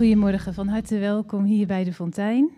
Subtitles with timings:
[0.00, 2.50] Goedemorgen, van harte welkom hier bij de Fontein.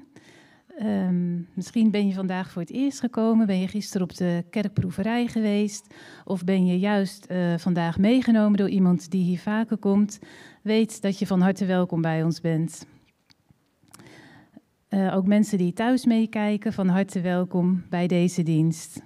[0.79, 5.27] Ehm, misschien ben je vandaag voor het eerst gekomen, ben je gisteren op de kerkproeverij
[5.27, 5.95] geweest
[6.25, 10.19] of ben je juist uh, vandaag meegenomen door iemand die hier vaker komt.
[10.63, 12.87] Weet dat je van harte welkom bij ons bent.
[14.89, 19.03] Uh, ook mensen die thuis meekijken, van harte welkom bij deze dienst.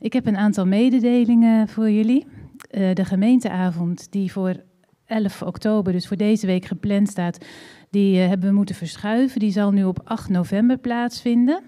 [0.00, 2.26] Ik heb een aantal mededelingen voor jullie.
[2.70, 4.64] Uh, de gemeenteavond die voor
[5.06, 7.44] 11 oktober, dus voor deze week gepland staat,
[7.90, 9.40] die uh, hebben we moeten verschuiven.
[9.40, 11.62] Die zal nu op 8 november plaatsvinden.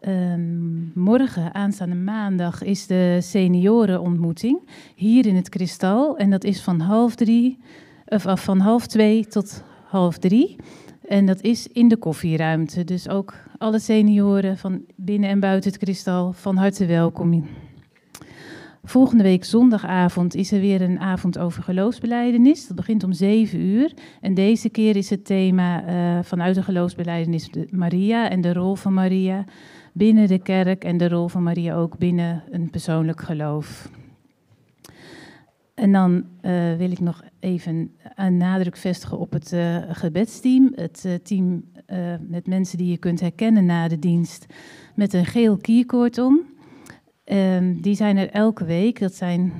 [0.00, 6.16] Um, morgen, aanstaande maandag, is de seniorenontmoeting hier in het Kristal.
[6.16, 7.58] En dat is van half drie,
[8.06, 10.56] of van half twee tot half drie.
[11.08, 12.84] En dat is in de koffieruimte.
[12.84, 17.46] Dus ook alle senioren van binnen en buiten het Kristal van harte welkom.
[18.88, 22.66] Volgende week zondagavond is er weer een avond over geloofsbeleidenis.
[22.66, 23.92] Dat begint om 7 uur.
[24.20, 28.74] En deze keer is het thema uh, vanuit de geloofsbeleidenis de Maria en de rol
[28.74, 29.44] van Maria
[29.92, 33.90] binnen de kerk en de rol van Maria ook binnen een persoonlijk geloof.
[35.74, 40.72] En dan uh, wil ik nog even een nadruk vestigen op het uh, gebedsteam.
[40.74, 41.64] Het team
[42.28, 44.46] met mensen die je kunt herkennen na de dienst
[44.94, 46.56] met een geel kierkoord om.
[47.32, 48.98] Um, die zijn er elke week.
[48.98, 49.52] Dat zijn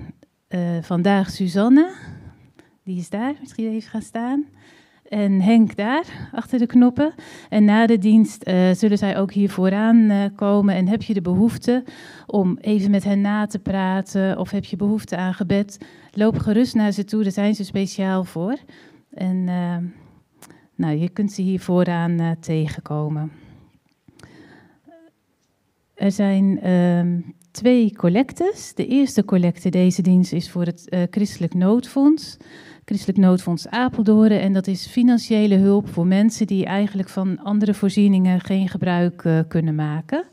[0.80, 1.90] vandaag Suzanne,
[2.84, 4.46] die is daar, misschien even gaan staan.
[5.08, 7.14] En Henk daar, achter de knoppen.
[7.48, 10.74] En na de dienst uh, zullen zij ook hier vooraan uh, komen.
[10.74, 11.84] En heb je de behoefte
[12.26, 15.78] om even met hen na te praten, of heb je behoefte aan gebed,
[16.12, 18.56] loop gerust naar ze toe, daar zijn ze speciaal voor.
[19.10, 19.76] En uh,
[20.74, 23.32] nou, je kunt ze hier vooraan tegenkomen.
[25.94, 27.20] Er zijn ehm,
[27.58, 28.74] twee collectes.
[28.74, 32.36] De eerste collecte deze dienst is voor het Christelijk Noodfonds.
[32.84, 34.30] Christelijk Noodfonds Apeldoorn.
[34.30, 39.40] En dat is financiële hulp voor mensen die eigenlijk van andere voorzieningen geen gebruik uh,
[39.48, 40.24] kunnen maken.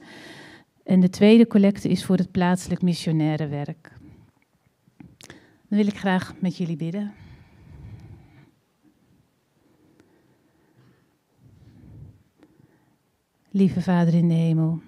[0.84, 3.92] En de tweede collecte is voor het plaatselijk missionaire werk.
[5.68, 7.14] Dan wil ik graag met jullie bidden.
[13.52, 14.82] Lieve Vader in de hemel,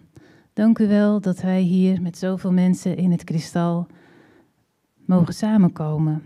[0.57, 3.87] dank u wel dat wij hier met zoveel mensen in het kristal
[5.05, 6.23] mogen samenkomen.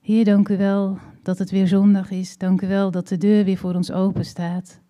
[0.00, 2.38] Heer, dank u wel dat het weer zondag is.
[2.38, 4.80] Dank u wel dat de deur weer voor ons open staat.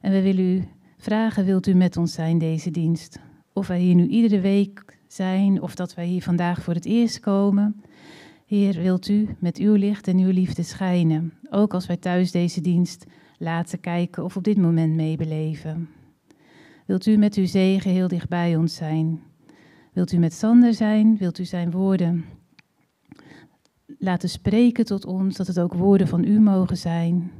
[0.00, 0.64] En we willen u
[0.98, 3.18] vragen, wilt u met ons zijn deze dienst?
[3.52, 7.20] Of wij hier nu iedere week zijn, of dat wij hier vandaag voor het eerst
[7.20, 7.80] komen.
[8.46, 12.60] Heer, wilt u met uw licht en uw liefde schijnen, ook als wij thuis deze
[12.60, 13.06] dienst
[13.38, 15.88] laten kijken of op dit moment meebeleven.
[16.86, 19.22] Wilt u met uw zegen heel dicht bij ons zijn?
[19.92, 21.16] Wilt u met Sander zijn?
[21.16, 22.24] Wilt u zijn woorden
[23.98, 27.32] laten spreken tot ons, dat het ook woorden van u mogen zijn.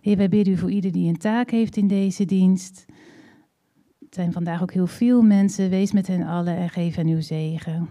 [0.00, 2.84] Heer, wij bidden u voor ieder die een taak heeft in deze dienst.
[3.98, 5.70] Er zijn vandaag ook heel veel mensen.
[5.70, 7.88] Wees met hen allen en geef hen uw zegen.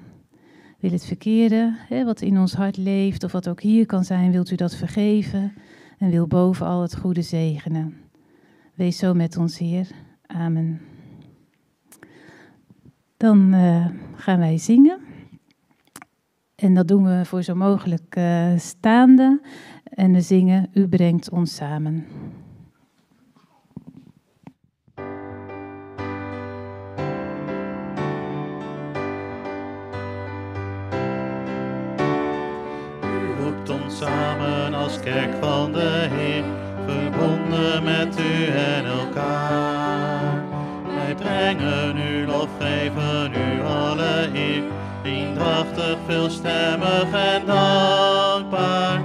[0.80, 4.32] Wil het verkeerde, hè, wat in ons hart leeft, of wat ook hier kan zijn,
[4.32, 5.54] wilt u dat vergeven
[5.98, 7.98] en wil bovenal het goede zegenen.
[8.74, 9.88] Wees zo met ons, Heer.
[10.28, 10.82] Amen.
[13.18, 15.00] Dan uh, gaan wij zingen.
[16.56, 19.42] En dat doen we voor zo mogelijk uh, staande.
[19.84, 22.06] En we zingen U brengt ons samen.
[33.02, 36.44] U roept ons samen als kerk van de Heer,
[36.86, 39.85] verbonden met u en elkaar.
[41.46, 44.64] Wij brengen u lof, geven u alle eer
[45.04, 49.02] eendrachtig, veelstemmig en dankbaar.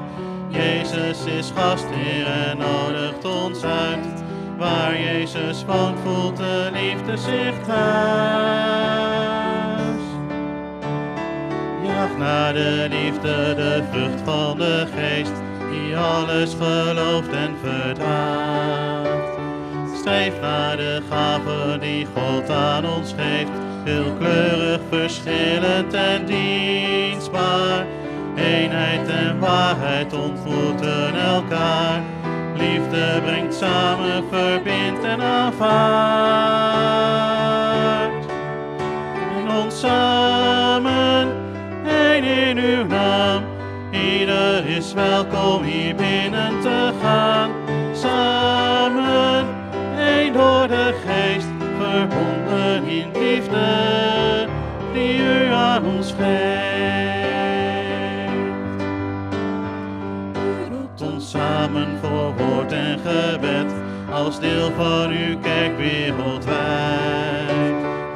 [0.48, 4.22] Jezus is gastheer en nodigt ons uit.
[4.58, 7.80] Waar Jezus woont, voelt de liefde zich thuis.
[11.86, 19.39] Jaag naar de liefde, de vrucht van de geest, die alles gelooft en verdraagt.
[20.00, 23.50] Streef naar de gave die God aan ons geeft
[23.84, 27.86] veelkleurig, verschillend en dienstbaar.
[28.36, 32.00] Eenheid en waarheid ontmoeten elkaar.
[32.56, 35.60] Liefde brengt samen, verbindt en aanvaardt.
[39.38, 41.28] En ons samen,
[41.86, 43.42] één in uw naam.
[43.90, 47.50] Ieder is welkom hier binnen te gaan.
[47.92, 48.69] Samen,
[50.40, 51.48] door de geest,
[51.78, 54.46] verbonden in liefde
[54.92, 56.70] die u aan ons geeft.
[60.34, 63.72] U roept ons samen voor woord en gebed,
[64.12, 66.58] als deel van uw kerk wereldwijd.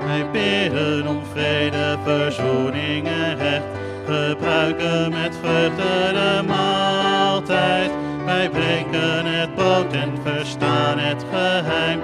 [0.05, 3.65] Wij bidden om vrede, verzoening en recht,
[4.06, 7.91] gebruiken met vreugde de maaltijd.
[8.25, 12.00] Wij breken het brood en verstaan het geheim,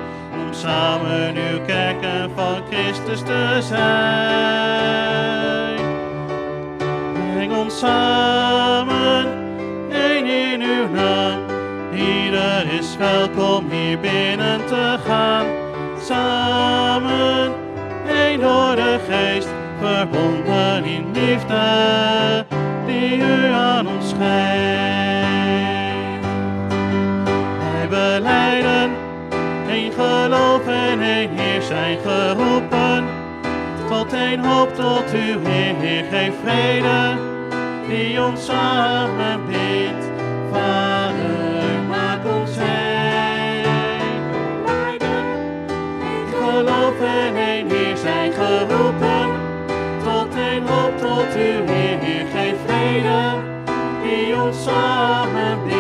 [0.61, 3.79] samen uw kerken van Christus te zijn.
[7.33, 9.27] Breng ons samen,
[9.93, 11.39] één in uw naam.
[11.93, 15.47] Ieder is welkom hier binnen te gaan.
[16.03, 17.53] Samen,
[18.09, 19.49] één door de geest,
[19.81, 22.47] verbonden in liefde,
[22.87, 25.40] die u aan ons geeft.
[29.93, 33.05] Geloof en Heer zijn geroepen.
[33.89, 37.19] Tot één hoop, tot uw Heer, geef vrede,
[37.89, 40.05] die ons samen biedt.
[40.53, 42.91] Vader, maak ons één
[46.41, 49.29] geloof en één Heer zijn geroepen.
[50.05, 53.35] Tot één hoop, tot uw Heer, geef vrede,
[54.03, 55.80] die ons samen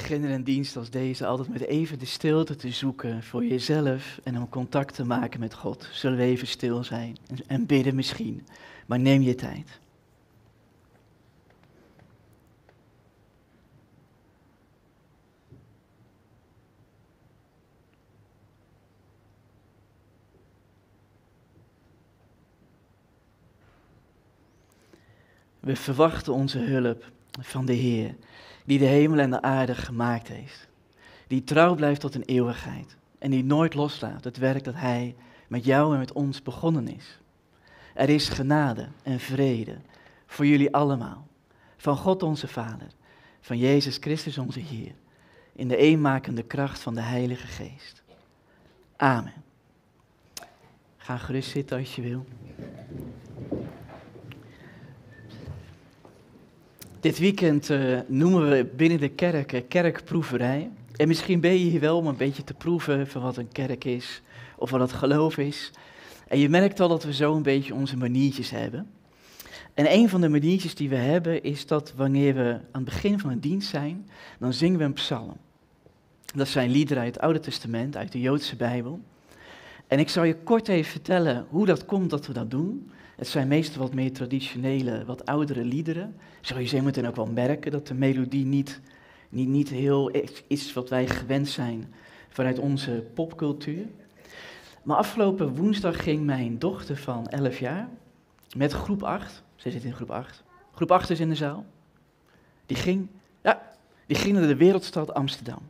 [0.00, 4.36] beginnen een dienst als deze altijd met even de stilte te zoeken voor jezelf en
[4.36, 5.88] om contact te maken met God.
[5.92, 8.46] Zullen we even stil zijn en, en bidden misschien,
[8.86, 9.80] maar neem je tijd.
[25.60, 27.10] We verwachten onze hulp
[27.40, 28.14] van de Heer,
[28.70, 30.68] die de hemel en de aarde gemaakt heeft.
[31.26, 35.14] Die trouw blijft tot een eeuwigheid en die nooit loslaat het werk dat Hij
[35.48, 37.18] met jou en met ons begonnen is.
[37.94, 39.76] Er is genade en vrede
[40.26, 41.26] voor jullie allemaal,
[41.76, 42.86] van God onze Vader,
[43.40, 44.94] van Jezus Christus onze Heer,
[45.52, 48.02] in de eenmakende kracht van de Heilige Geest.
[48.96, 49.44] Amen.
[50.96, 52.26] Ga gerust zitten als je wil.
[57.00, 60.70] Dit weekend eh, noemen we binnen de kerk eh, kerkproeverij.
[60.96, 63.84] En misschien ben je hier wel om een beetje te proeven van wat een kerk
[63.84, 64.22] is
[64.56, 65.70] of wat het geloof is.
[66.28, 68.90] En je merkt al dat we zo een beetje onze maniertjes hebben.
[69.74, 73.18] En een van de maniertjes die we hebben is dat wanneer we aan het begin
[73.18, 74.08] van een dienst zijn,
[74.38, 75.36] dan zingen we een psalm.
[76.34, 79.00] Dat zijn liederen uit het Oude Testament, uit de Joodse Bijbel.
[79.86, 82.90] En ik zal je kort even vertellen hoe dat komt dat we dat doen.
[83.20, 86.16] Het zijn meestal wat meer traditionele, wat oudere liederen.
[86.40, 88.80] Zul je zo meteen ook wel merken dat de melodie niet,
[89.28, 90.10] niet, niet heel
[90.46, 91.94] is wat wij gewend zijn
[92.28, 93.86] vanuit onze popcultuur.
[94.82, 97.88] Maar afgelopen woensdag ging mijn dochter van 11 jaar
[98.56, 100.42] met groep 8, zij zit in groep 8,
[100.74, 101.64] groep 8 is in de zaal,
[102.66, 103.08] die ging,
[103.42, 103.72] ja,
[104.06, 105.68] die ging naar de wereldstad Amsterdam.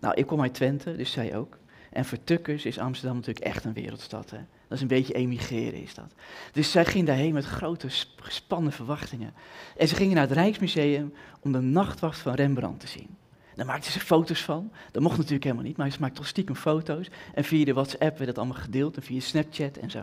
[0.00, 1.58] Nou, ik kom uit Twente, dus zij ook.
[1.92, 4.30] En voor Tukkers is Amsterdam natuurlijk echt een wereldstad.
[4.30, 4.36] Hè?
[4.36, 6.14] Dat is een beetje emigreren is dat.
[6.52, 9.34] Dus zij ging daarheen met grote gespannen verwachtingen.
[9.76, 13.16] En ze gingen naar het Rijksmuseum om de nachtwacht van Rembrandt te zien.
[13.54, 14.72] Daar maakte ze foto's van.
[14.90, 17.10] Dat mocht natuurlijk helemaal niet, maar ze maakte toch stiekem foto's.
[17.34, 20.00] En via de WhatsApp werd dat allemaal gedeeld en via Snapchat en zo.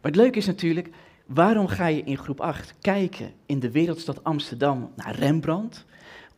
[0.00, 0.88] Maar het leuke is natuurlijk,
[1.26, 5.84] waarom ga je in groep 8 kijken in de wereldstad Amsterdam naar Rembrandt?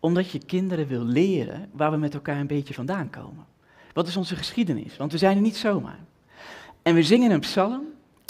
[0.01, 3.45] Omdat je kinderen wil leren waar we met elkaar een beetje vandaan komen.
[3.93, 4.97] Wat is onze geschiedenis?
[4.97, 5.99] Want we zijn er niet zomaar.
[6.83, 7.83] En we zingen een psalm,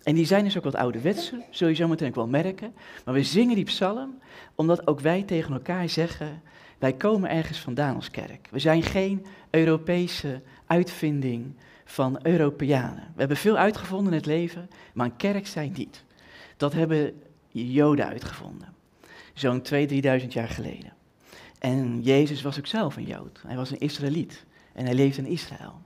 [0.04, 2.74] en die zijn dus ook wat ouderwetse, zul je zo meteen ook wel merken.
[3.04, 4.18] Maar we zingen die psalm
[4.54, 6.42] omdat ook wij tegen elkaar zeggen,
[6.78, 8.48] wij komen ergens vandaan als kerk.
[8.50, 11.54] We zijn geen Europese uitvinding
[11.84, 13.12] van Europeanen.
[13.14, 16.04] We hebben veel uitgevonden in het leven, maar een kerk zijn niet.
[16.56, 18.74] Dat hebben Joden uitgevonden,
[19.34, 19.88] zo'n 2.000,
[20.20, 20.92] 3.000 jaar geleden.
[21.58, 25.26] En Jezus was ook zelf een Jood, hij was een Israëliet en hij leeft in
[25.26, 25.80] Israël.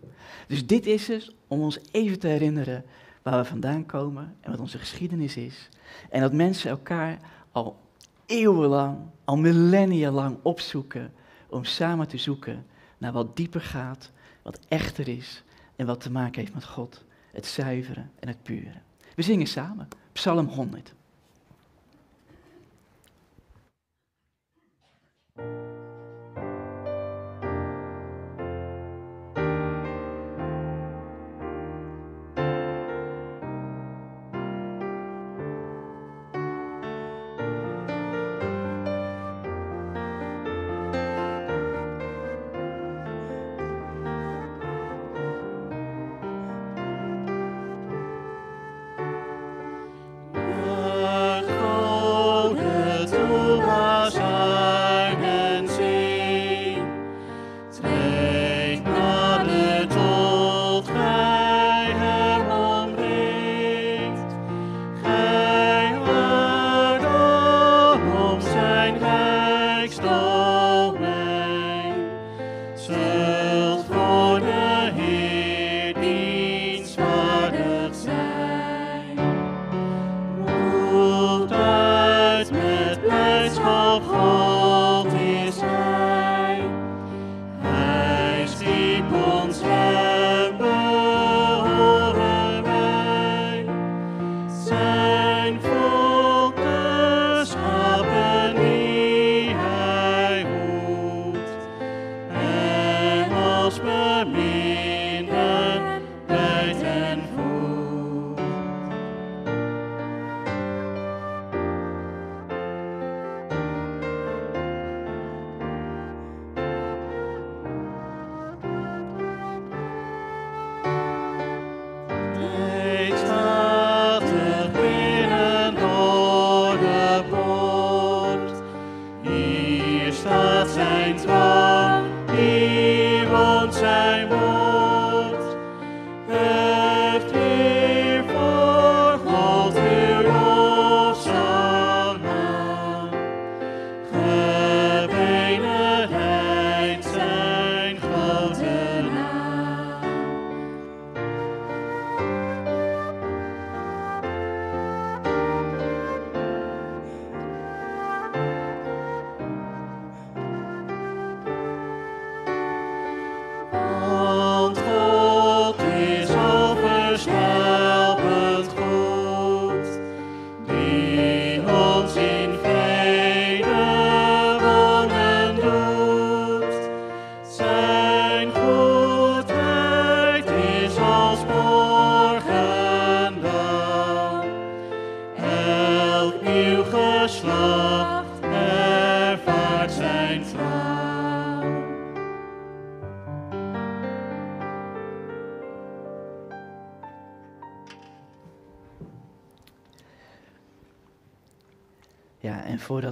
[0.48, 2.84] Dus dit is dus om ons even te herinneren
[3.22, 5.68] waar we vandaan komen en wat onze geschiedenis is.
[6.10, 7.18] En dat mensen elkaar
[7.52, 7.80] al
[8.26, 11.12] eeuwenlang, al millennia lang opzoeken
[11.48, 12.66] om samen te zoeken
[12.98, 14.10] naar wat dieper gaat,
[14.42, 15.42] wat echter is
[15.76, 18.72] en wat te maken heeft met God, het zuiveren en het pure.
[19.14, 20.94] We zingen samen Psalm 100.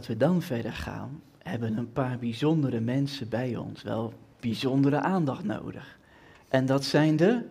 [0.04, 5.44] Voordat we dan verder gaan, hebben een paar bijzondere mensen bij ons wel bijzondere aandacht
[5.44, 5.99] nodig.
[6.49, 7.42] En dat zijn de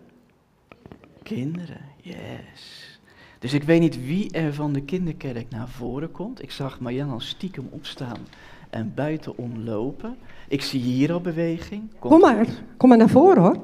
[1.22, 2.98] kinderen, yes.
[3.38, 6.42] Dus ik weet niet wie er van de kinderkerk naar voren komt.
[6.42, 8.18] Ik zag Marjan al stiekem opstaan
[8.70, 10.16] en buiten omlopen.
[10.48, 11.82] Ik zie hier al beweging.
[11.98, 12.46] Komt Kom maar,
[12.76, 13.56] kom maar naar voren hoor.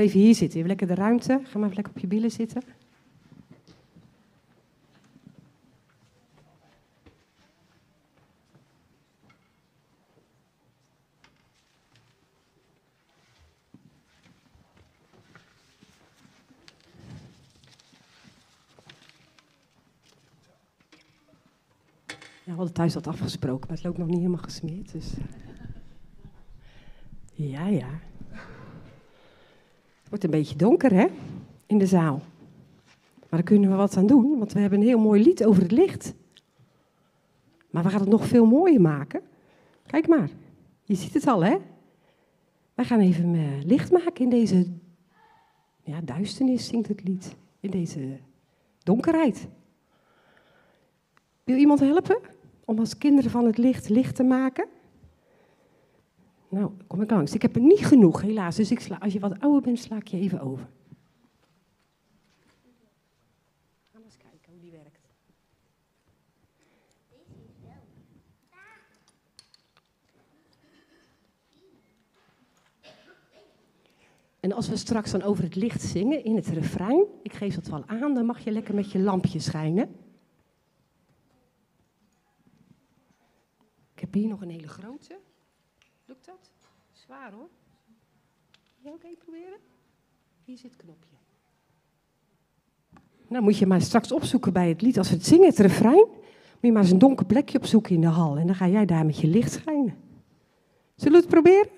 [0.00, 0.56] Even hier zitten.
[0.56, 1.40] Even lekker de ruimte.
[1.44, 2.62] Ga maar even lekker op je billen zitten.
[22.44, 24.92] Ja, we hadden thuis wat afgesproken, maar het loopt nog niet helemaal gesmeerd.
[24.92, 25.14] Dus.
[27.32, 28.09] Ja, ja.
[30.10, 31.06] Het wordt een beetje donker, hè?
[31.66, 32.22] In de zaal.
[33.18, 35.62] Maar daar kunnen we wat aan doen, want we hebben een heel mooi lied over
[35.62, 36.14] het licht.
[37.70, 39.20] Maar we gaan het nog veel mooier maken.
[39.86, 40.30] Kijk maar,
[40.82, 41.56] je ziet het al, hè?
[42.74, 44.66] Wij gaan even eh, licht maken in deze
[45.82, 47.36] ja, duisternis, zingt het lied.
[47.60, 48.18] In deze
[48.82, 49.48] donkerheid.
[51.44, 52.18] Wil iemand helpen
[52.64, 54.66] om als kinderen van het licht licht te maken?
[56.50, 57.34] Nou, kom ik langs.
[57.34, 58.56] Ik heb er niet genoeg, helaas.
[58.56, 60.68] Dus ik sla, als je wat ouder bent, sla ik je even over.
[63.92, 64.98] Ga eens kijken hoe die werkt.
[74.40, 77.66] En als we straks dan over het licht zingen in het refrein, ik geef dat
[77.66, 79.96] wel aan, dan mag je lekker met je lampje schijnen.
[83.94, 85.18] Ik heb hier nog een hele grote.
[86.30, 86.50] Dat?
[86.92, 87.48] Zwaar hoor.
[88.82, 89.58] Wil je ook even proberen?
[90.44, 91.08] Hier zit het knopje.
[93.28, 94.98] Nou moet je maar straks opzoeken bij het lied.
[94.98, 98.00] Als we het zingen, het refrein, moet je maar eens een donker plekje opzoeken in
[98.00, 98.36] de hal.
[98.36, 99.96] En dan ga jij daar met je licht schijnen.
[100.94, 101.68] Zullen we het proberen?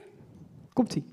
[0.73, 1.05] Komt-ie.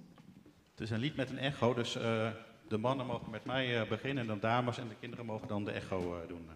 [0.72, 2.30] Het is een lied met een echo, dus eh,
[2.68, 5.66] de mannen mogen met mij eh, beginnen en dan dames en de kinderen mogen dan
[5.66, 6.50] de echo eh, doen.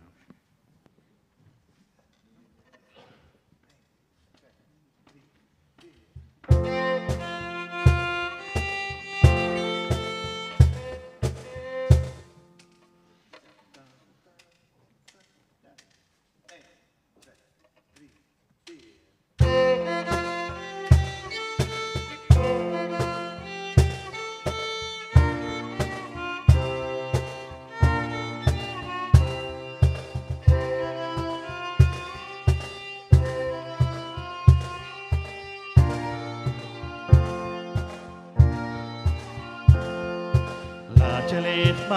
[6.50, 6.83] Laat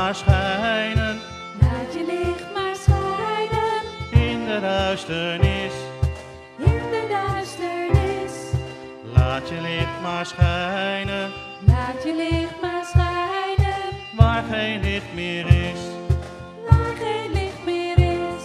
[0.06, 1.20] maar schijnen
[1.60, 5.72] Laat je licht maar schijnen in de duisternis.
[6.58, 8.32] in de duisternis.
[9.14, 11.30] Laat je licht maar schijnen
[11.66, 13.82] Laat je licht maar schijnen
[14.16, 15.80] waar geen licht meer is.
[16.70, 18.44] waar geen licht meer is.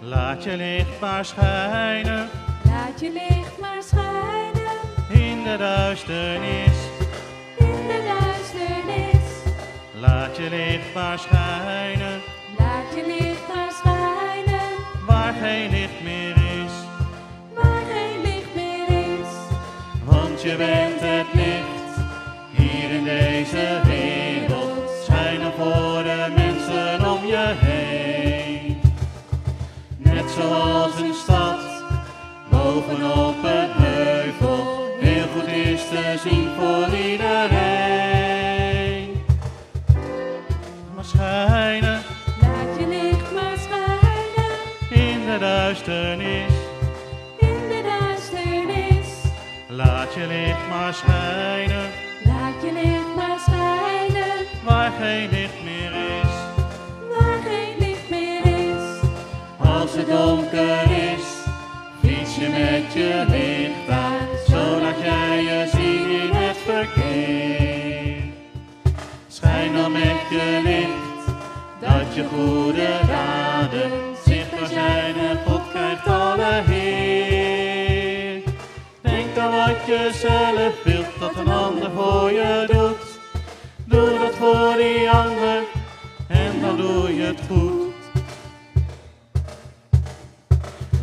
[0.00, 2.28] Laat je licht maar schijnen
[2.64, 4.76] Laat je licht maar schijnen
[5.08, 6.85] in de duisternis.
[10.00, 12.20] Laat je licht maar schijnen
[12.58, 14.66] Laat je licht maar schijnen
[15.06, 16.72] waar geen licht meer is.
[17.54, 19.28] waar geen licht meer is.
[20.04, 21.94] Want je bent het licht
[22.50, 24.90] hier in deze wereld.
[25.04, 28.80] Schijnen voor de mensen om je heen.
[29.96, 31.60] Net zoals een stad
[32.50, 34.88] bovenop een heuvel.
[35.00, 37.65] Heel goed is te zien voor iedereen.
[72.36, 73.90] goede raden,
[74.26, 78.42] zichtbaar zijn en God krijgt alle Heer.
[79.00, 83.20] Denk aan wat je zelf wilt, dat een ander voor je doet.
[83.84, 85.62] Doe dat voor die ander
[86.28, 87.94] en dan doe je het goed.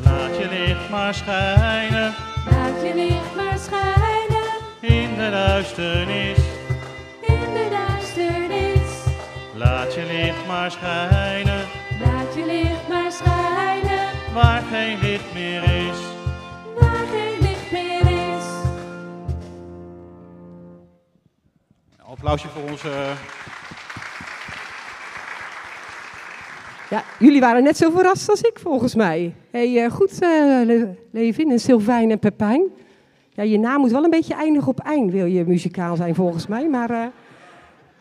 [0.03, 2.13] Laat je licht maar schijnen.
[2.49, 4.51] Laat je licht maar schijnen.
[4.81, 6.52] In de duisternis
[9.63, 11.61] Laat je licht maar schijnen
[12.05, 15.97] Laat je licht maar schijnen waar geen licht meer is.
[16.79, 18.45] waar geen licht meer is.
[21.97, 22.89] Een applausje voor onze.
[26.89, 29.33] Ja, jullie waren net zo verrast als ik, volgens mij.
[29.51, 30.29] Hey, eh, goed, eh,
[30.65, 32.63] Le- Levin en Sylvijn en Pepijn.
[33.29, 36.47] Ja, je naam moet wel een beetje eindigen op eind, wil je muzikaal zijn, volgens
[36.47, 36.69] mij.
[36.69, 37.05] Maar eh,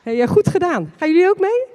[0.02, 0.92] hey, goed gedaan.
[0.98, 1.71] Gaan jullie ook mee?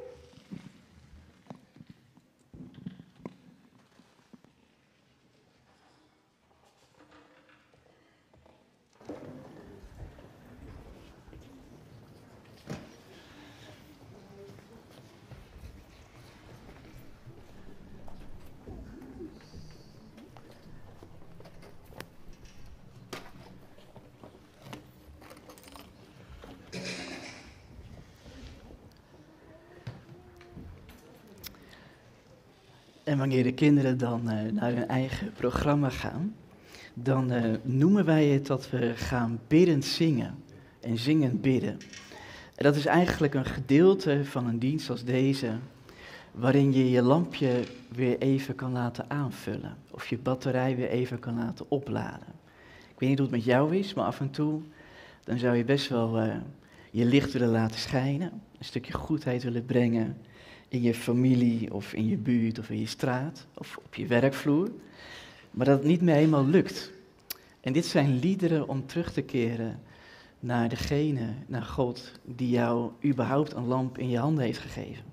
[33.08, 36.36] En wanneer de kinderen dan eh, naar hun eigen programma gaan,
[36.94, 40.36] dan eh, noemen wij het dat we gaan biddend zingen
[40.80, 41.78] en zingend bidden.
[42.56, 45.52] En dat is eigenlijk een gedeelte van een dienst als deze,
[46.32, 49.78] waarin je je lampje weer even kan laten aanvullen.
[49.92, 52.34] Of je batterij weer even kan laten opladen.
[52.92, 54.62] Ik weet niet hoe het met jou is, maar af en toe
[55.24, 56.36] dan zou je best wel eh,
[56.92, 58.32] je licht willen laten schijnen.
[58.58, 60.18] Een stukje goedheid willen brengen
[60.68, 64.72] in je familie of in je buurt of in je straat of op je werkvloer.
[65.52, 66.92] Maar dat het niet meer helemaal lukt.
[67.62, 69.80] En dit zijn liederen om terug te keren
[70.40, 75.04] naar degene, naar God, die jou überhaupt een lamp in je handen heeft gegeven.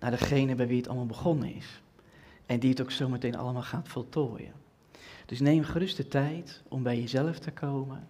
[0.00, 1.80] Naar degene bij wie het allemaal begonnen is.
[2.46, 4.52] En die het ook zometeen allemaal gaat voltooien.
[5.26, 8.06] Dus neem gerust de tijd om bij jezelf te komen.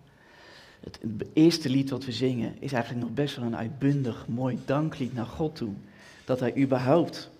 [0.80, 0.98] Het
[1.32, 5.26] eerste lied wat we zingen is eigenlijk nog best wel een uitbundig, mooi danklied naar
[5.26, 5.72] God toe.
[6.26, 7.30] Dat Hij überhaupt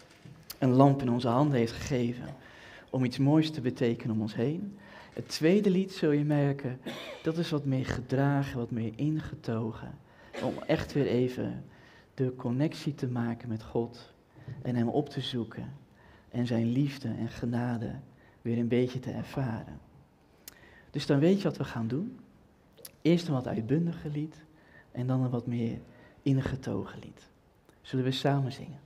[0.58, 2.24] een lamp in onze handen heeft gegeven
[2.90, 4.78] om iets moois te betekenen om ons heen.
[5.12, 6.80] Het tweede lied zul je merken,
[7.22, 9.98] dat is wat meer gedragen, wat meer ingetogen.
[10.42, 11.64] Om echt weer even
[12.14, 14.12] de connectie te maken met God
[14.62, 15.72] en Hem op te zoeken.
[16.30, 17.90] En Zijn liefde en genade
[18.42, 19.80] weer een beetje te ervaren.
[20.90, 22.18] Dus dan weet je wat we gaan doen.
[23.02, 24.36] Eerst een wat uitbundiger lied
[24.92, 25.78] en dan een wat meer
[26.22, 27.28] ingetogen lied.
[27.86, 28.78] Zullen we samen zingen?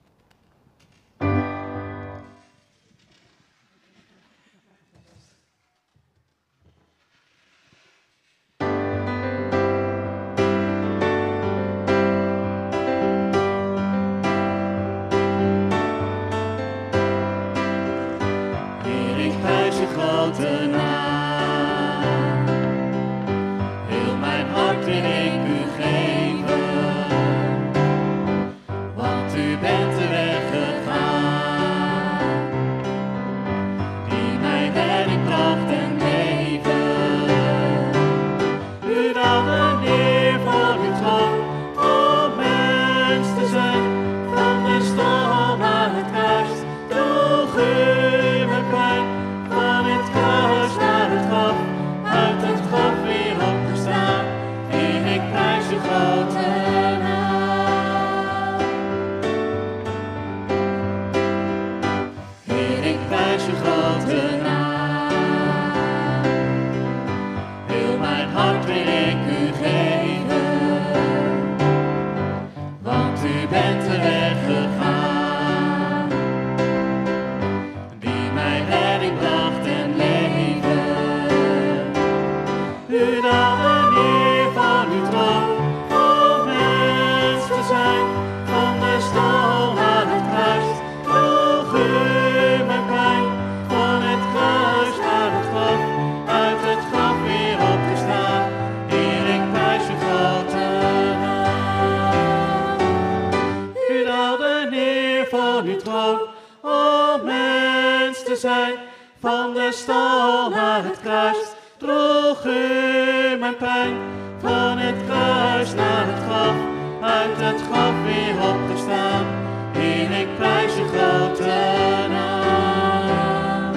[111.20, 111.54] Kruis.
[111.76, 113.96] Droeg u mijn pijn,
[114.40, 116.54] van het kruis naar het graf,
[117.02, 119.24] uit het graf weer opgestaan.
[119.72, 123.74] Heer, ik prijs uw grote naam.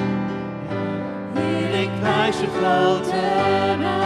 [1.33, 3.15] Heer, ik prijs uw grote
[3.79, 4.02] naam.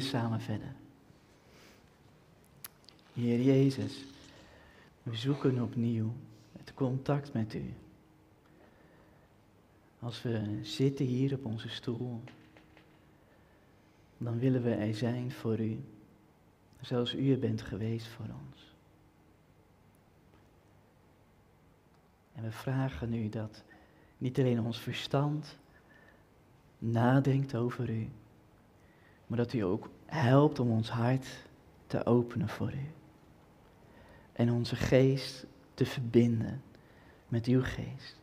[0.00, 0.74] Samen verder.
[3.12, 4.04] Heer Jezus,
[5.02, 6.12] we zoeken opnieuw
[6.58, 7.74] het contact met U.
[9.98, 12.20] Als we zitten hier op onze stoel,
[14.18, 15.84] dan willen we er zijn voor U,
[16.80, 18.74] zoals U er bent geweest voor ons.
[22.32, 23.62] En we vragen U dat
[24.18, 25.58] niet alleen ons verstand
[26.78, 28.08] nadenkt over U,
[29.30, 31.26] maar dat u ook helpt om ons hart
[31.86, 32.86] te openen voor u.
[34.32, 36.62] En onze geest te verbinden
[37.28, 38.16] met uw geest.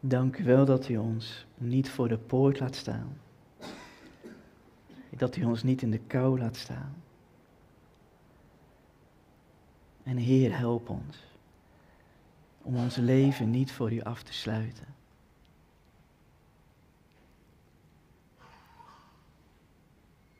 [0.00, 3.20] Dank u wel dat u ons niet voor de poort laat staan.
[5.10, 6.94] Dat u ons niet in de kou laat staan.
[10.02, 11.25] En Heer, help ons
[12.66, 14.86] om ons leven niet voor u af te sluiten.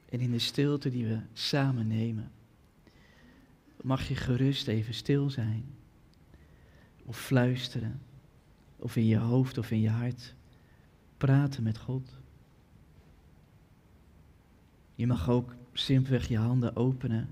[0.08, 2.32] En in de stilte die we samen nemen,
[3.82, 5.64] mag je gerust even stil zijn.
[7.04, 8.00] Of fluisteren.
[8.76, 10.34] Of in je hoofd of in je hart
[11.16, 12.10] praten met God.
[14.94, 17.28] Je mag ook simpelweg je handen openen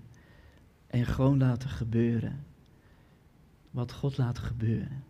[0.87, 2.45] en gewoon laten gebeuren
[3.75, 5.05] wat God laat gebeuren.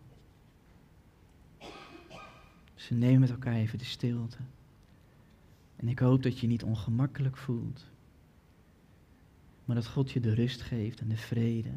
[2.75, 4.37] Dus nemen met elkaar even de stilte.
[5.77, 7.87] En ik hoop dat je niet ongemakkelijk voelt,
[9.65, 11.71] maar dat God je de rust geeft en de vrede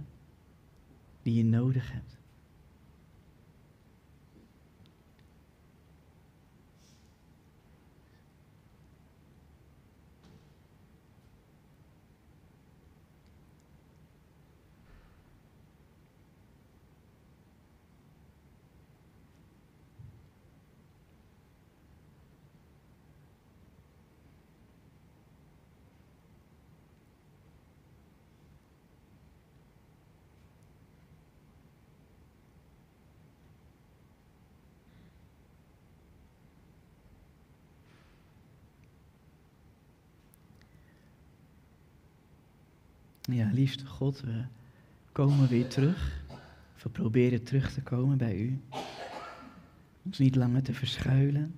[1.21, 2.16] die je nodig hebt.
[43.31, 44.43] Ja, liefste God, we
[45.11, 46.25] komen weer terug.
[46.83, 48.59] We proberen terug te komen bij U.
[50.05, 51.55] Ons niet langer te verschuilen.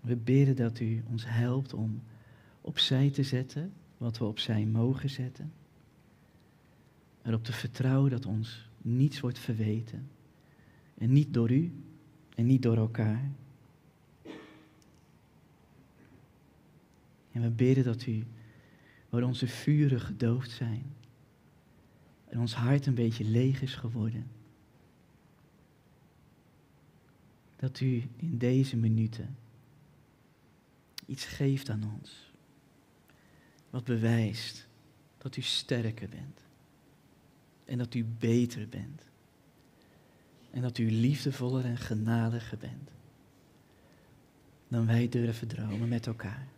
[0.00, 2.02] We bidden dat U ons helpt om
[2.60, 5.52] opzij te zetten wat we opzij mogen zetten.
[7.22, 10.08] Erop te vertrouwen dat ons niets wordt verweten.
[10.98, 11.72] En niet door U
[12.34, 13.30] en niet door elkaar.
[17.38, 18.26] En we bidden dat u,
[19.08, 20.94] waar onze vuren gedoofd zijn
[22.24, 24.30] en ons hart een beetje leeg is geworden,
[27.56, 29.36] dat u in deze minuten
[31.06, 32.32] iets geeft aan ons,
[33.70, 34.68] wat bewijst
[35.18, 36.40] dat u sterker bent
[37.64, 39.02] en dat u beter bent
[40.50, 42.90] en dat u liefdevoller en genadiger bent
[44.68, 46.56] dan wij durven dromen met elkaar.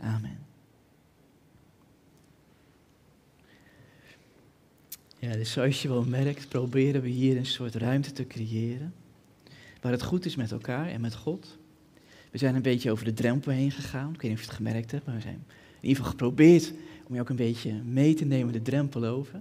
[0.00, 0.38] Amen.
[5.18, 8.94] Ja, dus zoals je wel merkt, proberen we hier een soort ruimte te creëren.
[9.80, 11.58] Waar het goed is met elkaar en met God.
[12.30, 14.12] We zijn een beetje over de drempel heen gegaan.
[14.14, 15.44] Ik weet niet of je het gemerkt hebt, maar we zijn
[15.80, 16.72] in ieder geval geprobeerd
[17.06, 19.40] om je ook een beetje mee te nemen de drempel over.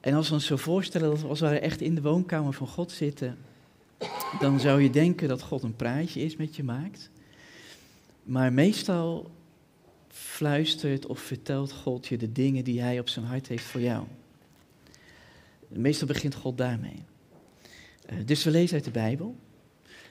[0.00, 2.66] En als we ons zo voorstellen dat we als we echt in de woonkamer van
[2.66, 3.38] God zitten,
[4.40, 7.10] dan zou je denken dat God een praatje is met je maakt.
[8.24, 9.30] Maar meestal
[10.08, 14.04] fluistert of vertelt God je de dingen die hij op zijn hart heeft voor jou.
[15.68, 17.02] Meestal begint God daarmee.
[18.12, 19.36] Uh, dus we lezen uit de Bijbel.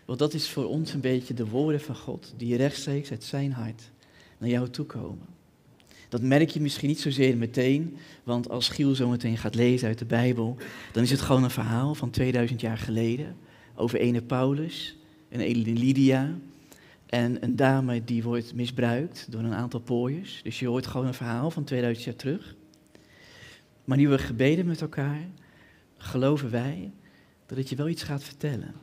[0.05, 3.51] Want dat is voor ons een beetje de woorden van God, die rechtstreeks uit zijn
[3.51, 3.91] hart
[4.37, 5.27] naar jou toe komen.
[6.09, 9.97] Dat merk je misschien niet zozeer meteen, want als Giel zo meteen gaat lezen uit
[9.97, 10.57] de Bijbel,
[10.91, 13.35] dan is het gewoon een verhaal van 2000 jaar geleden
[13.75, 14.97] over ene Paulus
[15.29, 16.35] en ene Lydia
[17.13, 20.41] en een dame die wordt misbruikt door een aantal pooiers.
[20.43, 22.55] Dus je hoort gewoon een verhaal van 2000 jaar terug.
[23.83, 25.27] Maar nu we gebeden met elkaar,
[25.97, 26.91] geloven wij
[27.45, 28.73] dat het je wel iets gaat vertellen.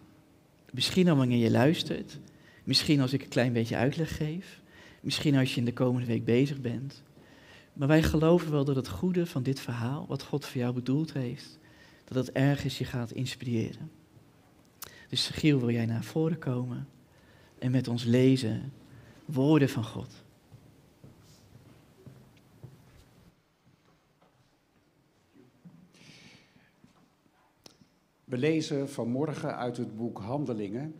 [0.72, 2.18] Misschien al wanneer je luistert,
[2.64, 4.60] misschien als ik een klein beetje uitleg geef,
[5.00, 7.02] misschien als je in de komende week bezig bent.
[7.72, 11.12] Maar wij geloven wel dat het goede van dit verhaal, wat God voor jou bedoeld
[11.12, 11.58] heeft,
[12.04, 13.90] dat het ergens je gaat inspireren.
[15.08, 16.86] Dus Giel, wil jij naar voren komen
[17.60, 18.72] en met ons lezen
[19.24, 20.24] woorden van God?
[28.24, 30.94] We lezen vanmorgen uit het boek Handelingen.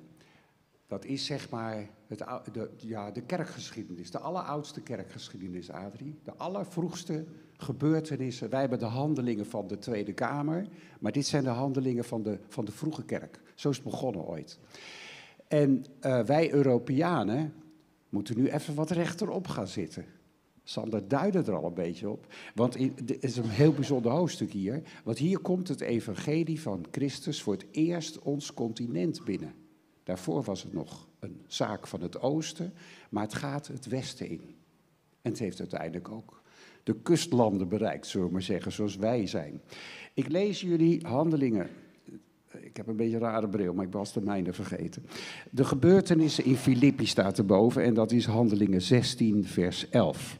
[0.86, 2.18] Dat is zeg maar het,
[2.52, 6.18] de, ja, de kerkgeschiedenis, de alleroudste kerkgeschiedenis, Adrie.
[6.24, 7.24] De allervroegste
[7.56, 8.50] gebeurtenissen.
[8.50, 10.66] Wij hebben de handelingen van de Tweede Kamer,
[11.00, 13.40] maar dit zijn de handelingen van de, van de vroege kerk.
[13.54, 14.58] Zo is het begonnen ooit.
[15.50, 17.54] En uh, wij Europeanen
[18.08, 20.04] moeten nu even wat rechterop gaan zitten.
[20.62, 22.26] Sander duidde er al een beetje op.
[22.54, 24.82] Want het is een heel bijzonder hoofdstuk hier.
[25.04, 29.54] Want hier komt het evangelie van Christus voor het eerst ons continent binnen.
[30.04, 32.72] Daarvoor was het nog een zaak van het oosten,
[33.10, 34.40] maar het gaat het westen in.
[35.22, 36.42] En het heeft uiteindelijk ook
[36.82, 39.60] de kustlanden bereikt, zullen we maar zeggen, zoals wij zijn.
[40.14, 41.68] Ik lees jullie handelingen.
[42.62, 45.06] Ik heb een beetje een rare bril, maar ik was de mijne vergeten.
[45.50, 50.38] De gebeurtenissen in Filippi staat erboven en dat is handelingen 16, vers 11.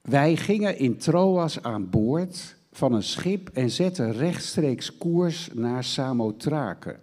[0.00, 6.98] Wij gingen in Troas aan boord van een schip en zetten rechtstreeks koers naar Samothrake.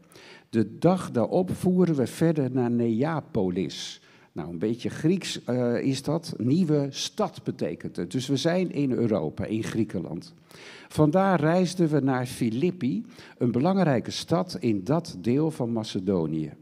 [0.50, 4.02] De dag daarop voeren we verder naar Neapolis.
[4.40, 6.34] Nou, een beetje Grieks uh, is dat.
[6.38, 8.12] Nieuwe stad betekent het.
[8.12, 10.34] Dus we zijn in Europa, in Griekenland.
[10.88, 13.06] Vandaar reisden we naar Filippi,
[13.38, 16.54] een belangrijke stad in dat deel van Macedonië.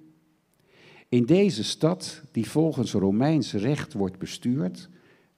[1.09, 4.89] In deze stad, die volgens Romeins recht wordt bestuurd,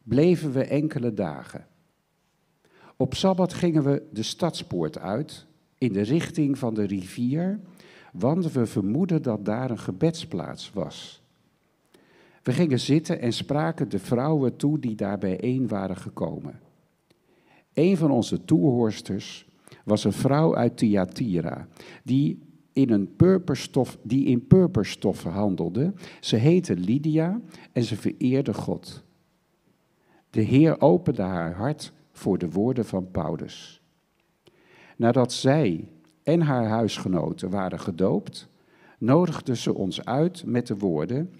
[0.03, 1.67] bleven we enkele dagen.
[2.97, 5.45] Op sabbat gingen we de stadspoort uit
[5.77, 7.59] in de richting van de rivier,
[8.13, 11.18] want we vermoeden dat daar een gebedsplaats was.
[12.49, 16.59] We gingen zitten en spraken de vrouwen toe die daar bijeen waren gekomen.
[17.73, 19.47] Een van onze toehoorsters
[19.83, 21.67] was een vrouw uit Thyatira,
[22.03, 22.39] die
[22.73, 25.93] in, een purperstof, die in purperstoffen handelde.
[26.19, 29.03] Ze heette Lydia en ze vereerde God.
[30.29, 33.81] De Heer opende haar hart voor de woorden van Paulus.
[34.95, 35.87] Nadat zij
[36.23, 38.49] en haar huisgenoten waren gedoopt,
[38.97, 41.33] nodigde ze ons uit met de woorden: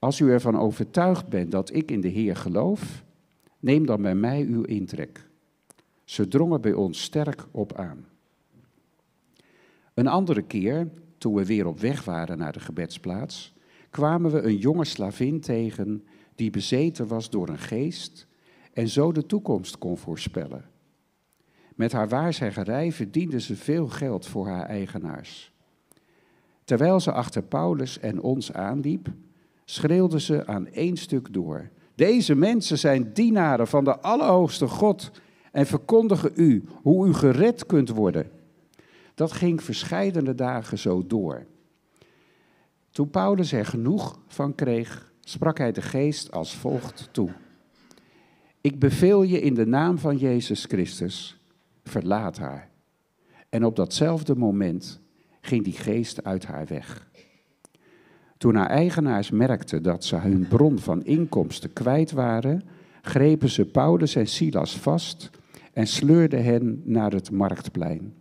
[0.00, 3.04] Als u ervan overtuigd bent dat ik in de Heer geloof,
[3.58, 5.28] neem dan bij mij uw intrek.
[6.04, 8.06] Ze drongen bij ons sterk op aan.
[9.94, 10.88] Een andere keer,
[11.18, 13.54] toen we weer op weg waren naar de gebedsplaats,
[13.90, 18.26] kwamen we een jonge slavin tegen die bezeten was door een geest
[18.72, 20.64] en zo de toekomst kon voorspellen.
[21.74, 25.52] Met haar waarzeggerij verdiende ze veel geld voor haar eigenaars.
[26.64, 29.08] Terwijl ze achter Paulus en ons aanliep,
[29.70, 31.70] schreeuwde ze aan één stuk door.
[31.94, 35.10] Deze mensen zijn dienaren van de Allerhoogste God
[35.52, 38.30] en verkondigen u hoe u gered kunt worden.
[39.14, 41.46] Dat ging verscheidene dagen zo door.
[42.90, 47.30] Toen Paulus er genoeg van kreeg, sprak hij de geest als volgt toe.
[48.60, 51.40] Ik beveel je in de naam van Jezus Christus,
[51.84, 52.70] verlaat haar.
[53.48, 55.00] En op datzelfde moment
[55.40, 57.08] ging die geest uit haar weg.
[58.40, 62.62] Toen haar eigenaars merkten dat ze hun bron van inkomsten kwijt waren,
[63.02, 65.30] grepen ze Paulus en Silas vast
[65.72, 68.14] en sleurden hen naar het marktplein,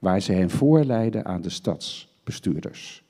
[0.00, 3.04] waar ze hen voorleidden aan de stadsbestuurders.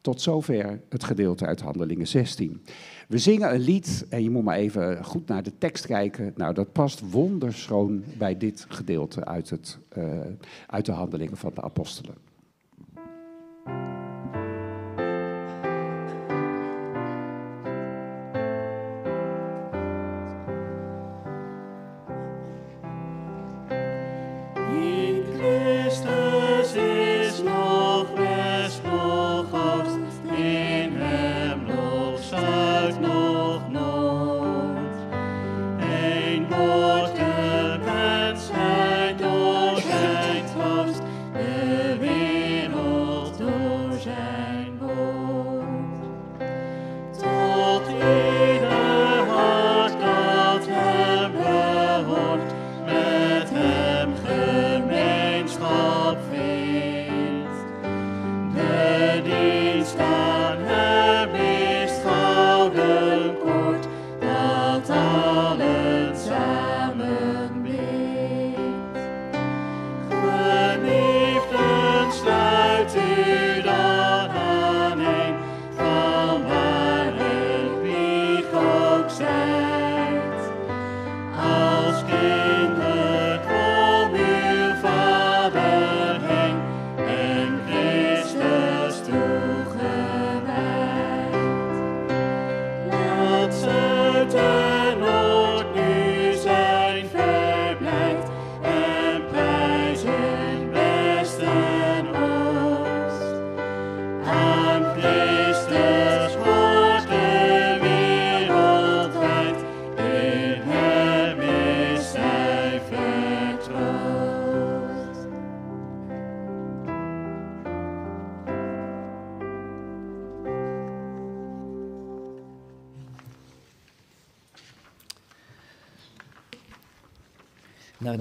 [0.00, 2.62] Tot zover het gedeelte uit Handelingen 16.
[3.08, 6.32] We zingen een lied en je moet maar even goed naar de tekst kijken.
[6.36, 10.20] Nou, dat past wonderschoon bij dit gedeelte uit, het, eh,
[10.66, 12.14] uit de Handelingen van de Apostelen.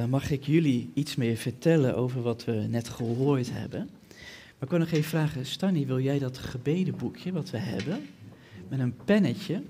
[0.10, 3.90] Mag ik jullie iets meer vertellen over wat we net gehoord hebben.
[4.10, 8.08] Maar ik wil nog even vragen, Stanny, wil jij dat gebedenboekje wat we hebben,
[8.68, 9.62] met een pennetje,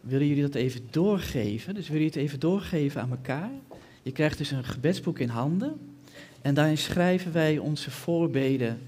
[0.00, 1.74] willen jullie dat even doorgeven?
[1.74, 3.50] Dus willen jullie het even doorgeven aan elkaar?
[4.02, 5.78] Je krijgt dus een gebedsboek in handen
[6.42, 8.78] en daarin schrijven wij onze voorbeden,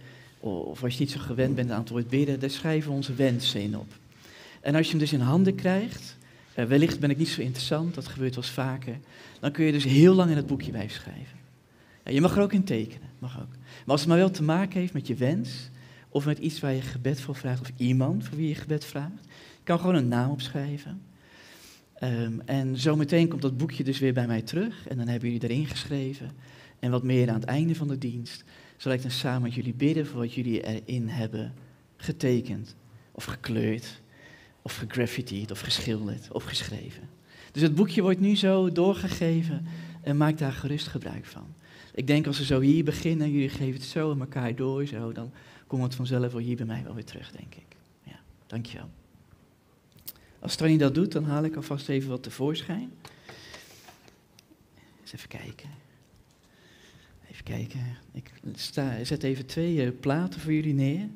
[0.41, 3.15] of als je niet zo gewend bent aan het woord bidden, daar schrijven we onze
[3.15, 3.93] wensen in op.
[4.61, 6.26] En als je hem dus in handen krijgt, eh,
[6.65, 8.99] wellicht ben ik niet zo interessant, dat gebeurt wel eens vaker,
[9.41, 11.39] dan kun je dus heel lang in het boekje blijven schrijven.
[12.05, 13.51] Je mag er ook in tekenen, mag ook.
[13.51, 15.71] Maar als het maar wel te maken heeft met je wens,
[16.09, 19.27] of met iets waar je gebed voor vraagt, of iemand voor wie je gebed vraagt,
[19.63, 21.03] kan gewoon een naam opschrijven.
[21.95, 25.49] Ehm, en zometeen komt dat boekje dus weer bij mij terug, en dan hebben jullie
[25.49, 26.31] erin geschreven.
[26.79, 28.45] En wat meer aan het einde van de dienst
[28.77, 31.55] zal ik dan samen met jullie bidden voor wat jullie erin hebben
[31.97, 32.77] getekend,
[33.13, 34.01] of gekleurd,
[34.67, 37.09] of gegraffitied, of geschilderd, of geschreven.
[37.53, 39.67] Dus het boekje wordt nu zo doorgegeven
[40.03, 41.47] en maak daar gerust gebruik van.
[41.95, 45.13] Ik denk als we zo hier beginnen, jullie geven het zo aan elkaar door, zo,
[45.13, 45.33] dan
[45.67, 47.77] komt het vanzelf wel hier bij mij wel weer terug, denk ik.
[48.03, 48.91] Ja, dankjewel.
[50.39, 52.93] Als Tony dat doet, dan haal ik alvast even wat tevoorschijn.
[55.01, 55.71] Eens even kijken.
[57.31, 57.81] Even kijken.
[58.13, 61.09] Ik sta, zet even twee eh, platen voor jullie neer.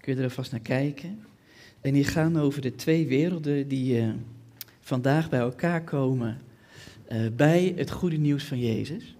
[0.00, 1.26] Kun je er alvast naar kijken.
[1.80, 4.08] En die gaan over de twee werelden die eh,
[4.80, 6.40] vandaag bij elkaar komen
[7.06, 9.16] eh, bij het goede nieuws van Jezus.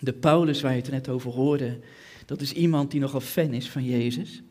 [0.00, 1.78] De Paulus waar je het net over hoorde,
[2.26, 4.42] dat is iemand die nogal fan is van Jezus.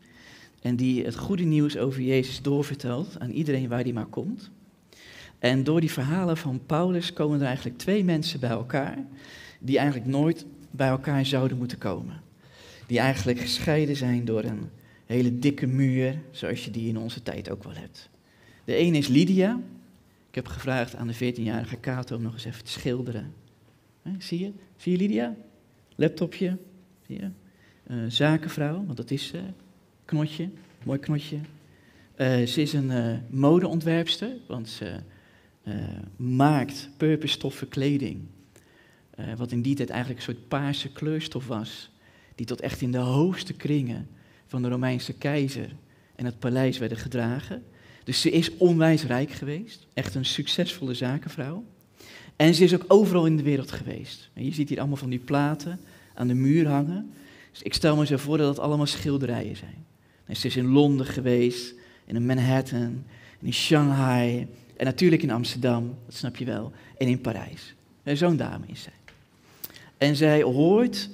[0.62, 4.50] En die het goede nieuws over Jezus doorvertelt aan iedereen waar die maar komt.
[5.38, 8.98] En door die verhalen van Paulus komen er eigenlijk twee mensen bij elkaar,
[9.60, 12.20] die eigenlijk nooit bij elkaar zouden moeten komen.
[12.86, 14.68] Die eigenlijk gescheiden zijn door een
[15.06, 18.08] hele dikke muur, zoals je die in onze tijd ook wel hebt.
[18.64, 19.60] De ene is Lydia.
[20.28, 23.34] Ik heb gevraagd aan de 14-jarige Kato om nog eens even te schilderen.
[24.18, 24.52] Zie je?
[24.76, 25.36] Zie je Lydia?
[25.94, 26.58] Laptopje.
[27.06, 27.30] Zie je?
[27.86, 29.40] Eh, zakenvrouw, want dat is ze.
[30.04, 30.48] knotje,
[30.84, 31.38] mooi knotje.
[32.14, 35.00] Eh, ze is een modeontwerpster, want ze
[36.16, 38.20] maakt purperstoffen kleding.
[39.36, 41.90] Wat in die tijd eigenlijk een soort paarse kleurstof was.
[42.34, 44.08] Die tot echt in de hoogste kringen
[44.54, 45.74] van de Romeinse keizer
[46.16, 47.62] en het paleis werden gedragen.
[48.04, 49.86] Dus ze is onwijs rijk geweest.
[49.94, 51.64] Echt een succesvolle zakenvrouw.
[52.36, 54.30] En ze is ook overal in de wereld geweest.
[54.32, 55.80] En je ziet hier allemaal van die platen
[56.14, 57.12] aan de muur hangen.
[57.50, 59.86] Dus ik stel me zo voor dat het allemaal schilderijen zijn.
[60.36, 61.74] Ze is in Londen geweest,
[62.04, 63.04] in Manhattan,
[63.40, 64.46] in Shanghai.
[64.76, 66.72] En natuurlijk in Amsterdam, dat snap je wel.
[66.98, 67.74] En in Parijs.
[68.04, 68.92] Zo'n dame is zij.
[69.98, 71.08] En zij hoort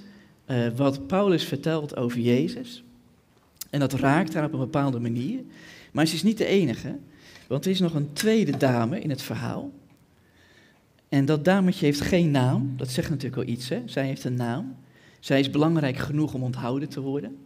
[0.45, 2.83] eh, wat Paulus vertelt over Jezus.
[3.71, 5.41] En dat raakt haar op een bepaalde manier.
[5.93, 6.99] Maar ze is niet de enige,
[7.49, 9.73] want er is nog een tweede dame in het verhaal.
[11.09, 13.83] En dat dametje heeft geen naam, dat zegt natuurlijk al iets, hè?
[13.85, 14.77] Zij heeft een naam.
[15.21, 17.37] Zij is belangrijk genoeg om onthouden te worden.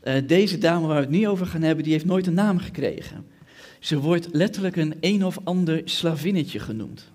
[0.00, 2.58] Eh, deze dame waar we het nu over gaan hebben, die heeft nooit een naam
[2.58, 3.24] gekregen.
[3.78, 7.12] Ze wordt letterlijk een een of ander slavinnetje genoemd.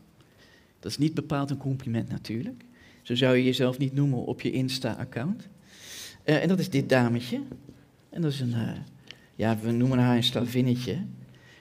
[0.80, 2.64] Dat is niet bepaald een compliment natuurlijk.
[3.02, 5.48] Zo zou je jezelf niet noemen op je Insta-account.
[6.24, 7.42] Eh, en dat is dit dametje.
[8.10, 8.72] En dat is een, eh,
[9.36, 10.98] ja, we noemen haar een slavinnetje.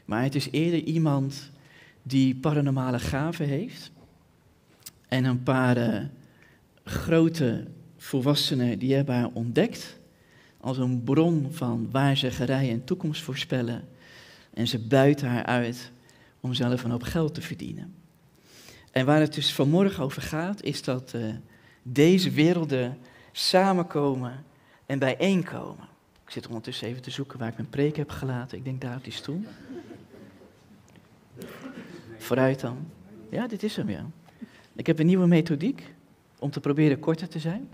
[0.04, 1.50] Maar het is eerder iemand
[2.02, 3.90] die paranormale gaven heeft.
[5.08, 6.04] En een paar eh,
[6.84, 9.98] grote volwassenen die hebben haar ontdekt
[10.60, 13.88] als een bron van waarzeggerij en toekomst voorspellen.
[14.54, 15.92] En ze buiten haar uit
[16.40, 17.94] om zelf een hoop geld te verdienen.
[18.90, 21.22] En waar het dus vanmorgen over gaat, is dat eh,
[21.82, 22.98] deze werelden
[23.32, 24.44] samenkomen
[24.86, 25.88] en bijeenkomen.
[26.28, 28.58] Ik zit ondertussen even te zoeken waar ik mijn preek heb gelaten.
[28.58, 29.44] Ik denk daar op die stoel.
[32.18, 32.78] Vooruit dan.
[33.28, 34.04] Ja, dit is hem, ja.
[34.72, 35.94] Ik heb een nieuwe methodiek
[36.38, 37.68] om te proberen korter te zijn.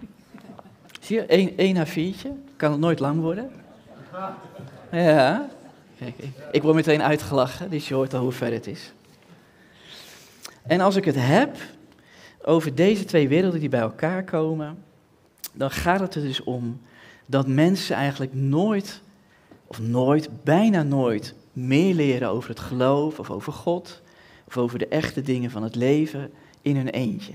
[1.01, 2.29] Zie je, 1, 1 à 4'tje.
[2.57, 3.51] Kan het nooit lang worden.
[4.91, 5.49] Ja.
[5.99, 6.15] Kijk,
[6.53, 8.93] ik word meteen uitgelachen, dus je hoort al hoe ver het is.
[10.63, 11.57] En als ik het heb
[12.43, 14.85] over deze twee werelden die bij elkaar komen,
[15.53, 16.81] dan gaat het er dus om
[17.27, 19.01] dat mensen eigenlijk nooit,
[19.67, 24.03] of nooit, bijna nooit, meer leren over het geloof of over God
[24.47, 26.31] of over de echte dingen van het leven
[26.63, 27.33] in hun eentje.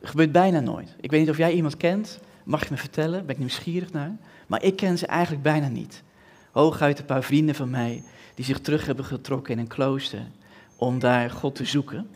[0.00, 0.96] Dat gebeurt bijna nooit.
[1.00, 4.16] Ik weet niet of jij iemand kent, mag je me vertellen, ben ik nieuwsgierig naar,
[4.46, 6.02] maar ik ken ze eigenlijk bijna niet.
[6.50, 8.02] Hooguit een paar vrienden van mij
[8.34, 10.26] die zich terug hebben getrokken in een klooster
[10.76, 12.08] om daar God te zoeken.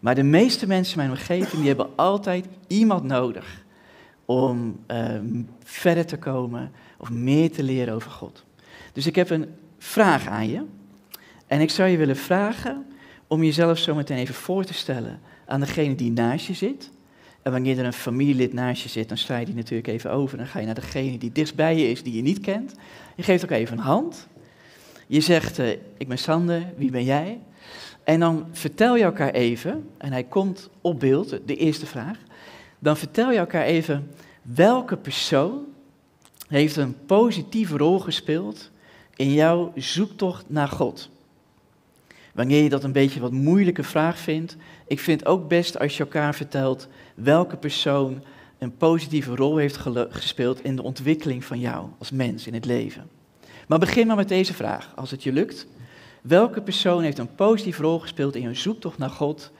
[0.00, 3.63] Maar de meeste mensen in mijn omgeving die hebben altijd iemand nodig
[4.24, 8.44] om ehm, verder te komen of meer te leren over God.
[8.92, 9.46] Dus ik heb een
[9.78, 10.62] vraag aan je.
[11.46, 12.86] En ik zou je willen vragen
[13.26, 16.90] om jezelf zo meteen even voor te stellen aan degene die naast je zit.
[17.42, 20.36] En wanneer er een familielid naast je zit, dan sla je die natuurlijk even over.
[20.36, 22.74] Dan ga je naar degene die dichtst bij je is, die je niet kent.
[23.16, 24.26] Je geeft ook even een hand.
[25.06, 27.40] Je zegt, eh, ik ben Sander, wie ben jij?
[28.04, 32.18] En dan vertel je elkaar even, en hij komt op beeld, de eerste vraag.
[32.84, 34.10] Dan vertel je elkaar even
[34.42, 35.64] welke persoon
[36.48, 38.70] heeft een positieve rol gespeeld
[39.16, 41.10] in jouw zoektocht naar God.
[42.34, 44.56] Wanneer je dat een beetje wat moeilijke vraag vindt,
[44.86, 48.22] ik vind het ook best als je elkaar vertelt welke persoon
[48.58, 49.76] een positieve rol heeft
[50.10, 53.08] gespeeld in de ontwikkeling van jou als mens in het leven.
[53.68, 55.66] Maar begin maar met deze vraag, als het je lukt.
[56.22, 59.52] Welke persoon heeft een positieve rol gespeeld in je zoektocht naar God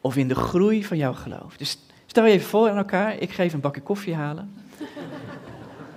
[0.00, 1.56] of in de groei van jouw geloof?
[1.56, 1.78] Dus
[2.14, 4.52] je even voor aan elkaar, ik ga even een bakje koffie halen.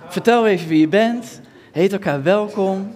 [0.08, 1.42] Vertel even wie je bent,
[1.72, 2.94] heet elkaar welkom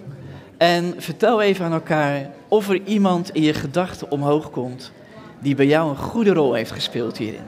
[0.56, 4.92] en vertel even aan elkaar of er iemand in je gedachten omhoog komt
[5.38, 7.44] die bij jou een goede rol heeft gespeeld hierin.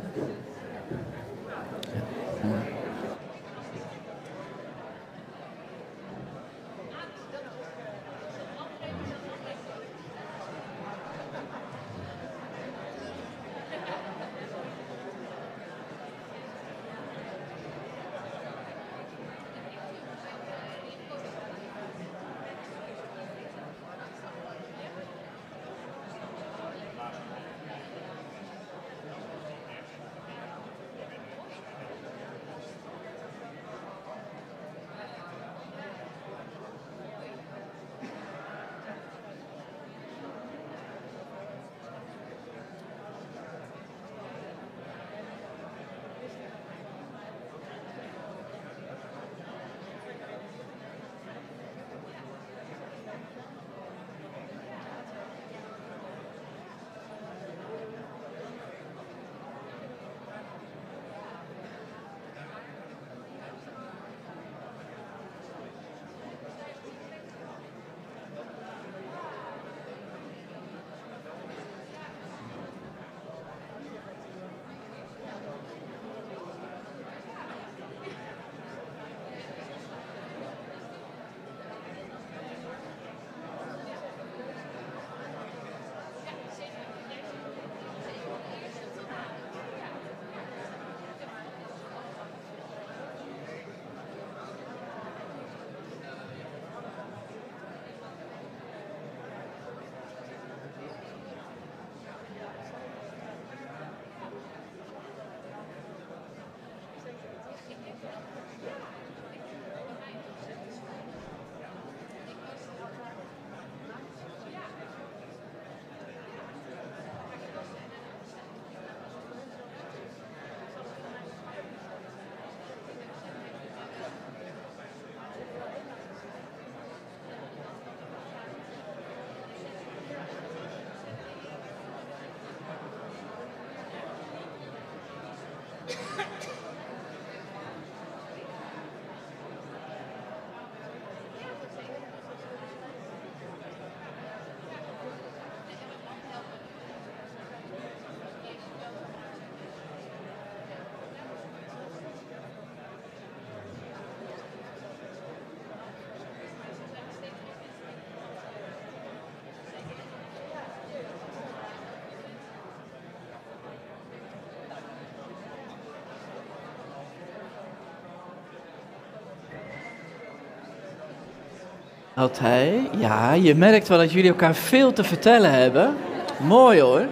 [172.30, 172.88] Hij?
[172.98, 175.94] Ja, je merkt wel dat jullie elkaar veel te vertellen hebben.
[176.40, 177.06] Mooi hoor.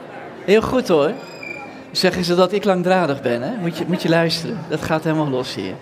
[0.45, 1.13] Heel goed hoor.
[1.91, 3.51] Zeggen ze dat ik langdradig ben, hè?
[3.61, 4.59] Moet je, moet je luisteren.
[4.69, 5.75] Dat gaat helemaal los hier.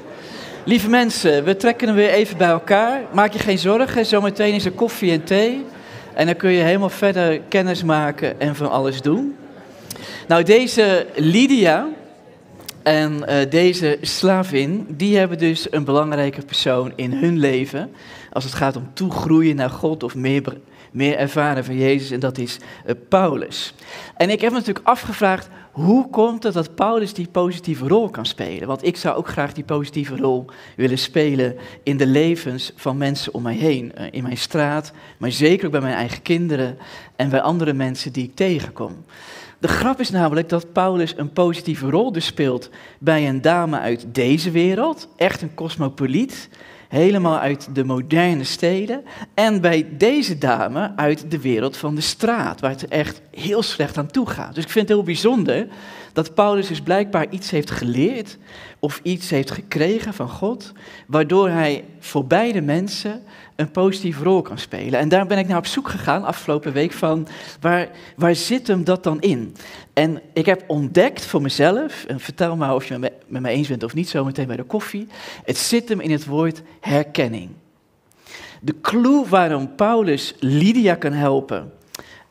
[0.65, 3.01] Lieve mensen, we trekken hem weer even bij elkaar.
[3.13, 5.65] Maak je geen zorgen, zometeen is er koffie en thee.
[6.15, 9.37] En dan kun je helemaal verder kennis maken en van alles doen.
[10.29, 11.87] Nou, deze Lydia
[12.89, 17.91] en eh, deze slavin, die hebben dus een belangrijke persoon in hun leven.
[18.33, 20.57] Als het gaat om toegroeien naar God of meer,
[20.91, 22.11] meer ervaren van Jezus.
[22.11, 23.75] En dat is eh, Paulus.
[24.17, 28.27] En ik heb me natuurlijk afgevraagd, hoe komt het dat Paulus die positieve rol kan
[28.27, 28.69] spelen?
[28.69, 30.45] Want ik zou ook graag die positieve rol
[30.77, 33.95] willen spelen in de levens van mensen om mij heen.
[33.95, 36.79] Eh, in mijn straat, maar zeker ook bij mijn eigen kinderen
[37.17, 39.05] en bij andere mensen die ik tegenkom.
[39.61, 44.07] De grap is namelijk dat Paulus een positieve rol dus speelt bij een dame uit
[44.13, 46.49] deze wereld, echt een cosmopoliet,
[46.89, 49.05] helemaal uit de moderne steden,
[49.35, 53.99] en bij deze dame uit de wereld van de straat, waar het echt heel slecht
[53.99, 54.55] aan toe gaat.
[54.55, 55.67] Dus ik vind het heel bijzonder
[56.19, 58.39] dat Paulus dus blijkbaar iets heeft geleerd
[58.79, 60.73] of iets heeft gekregen van God,
[61.07, 63.23] waardoor hij voor beide mensen
[63.57, 65.01] een positieve rol kan spelen.
[65.01, 67.29] En daar ben ik naar op zoek gegaan afgelopen week van
[67.61, 69.55] waar, waar zit hem dat dan in?
[69.93, 73.43] En ik heb ontdekt voor mezelf, en vertel maar of je het met me- met
[73.43, 75.07] mij eens bent of niet, zo meteen bij de koffie,
[75.45, 77.51] het zit hem in het woord herkenning.
[78.61, 81.73] De clue waarom Paulus Lydia kan helpen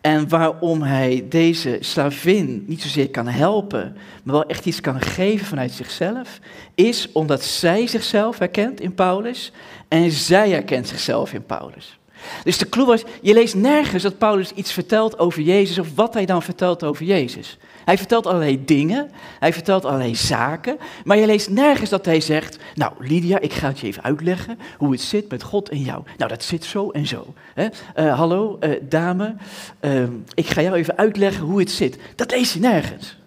[0.07, 5.45] en waarom hij deze slavin niet zozeer kan helpen, maar wel echt iets kan geven
[5.45, 6.39] vanuit zichzelf,
[6.75, 9.51] is omdat zij zichzelf herkent in Paulus
[9.87, 11.99] en zij herkent zichzelf in Paulus.
[12.43, 16.13] Dus de clue was, je leest nergens dat Paulus iets vertelt over Jezus of wat
[16.13, 17.57] hij dan vertelt over Jezus.
[17.85, 22.57] Hij vertelt allerlei dingen, hij vertelt allerlei zaken, maar je leest nergens dat hij zegt,
[22.75, 26.03] nou Lydia, ik ga het je even uitleggen hoe het zit met God en jou.
[26.17, 27.33] Nou, dat zit zo en zo.
[27.53, 27.67] Hè?
[27.93, 29.35] Eh, hallo, eh, dame,
[29.79, 31.97] ehm, ik ga jou even uitleggen hoe het zit.
[32.15, 33.17] Dat lees je nergens.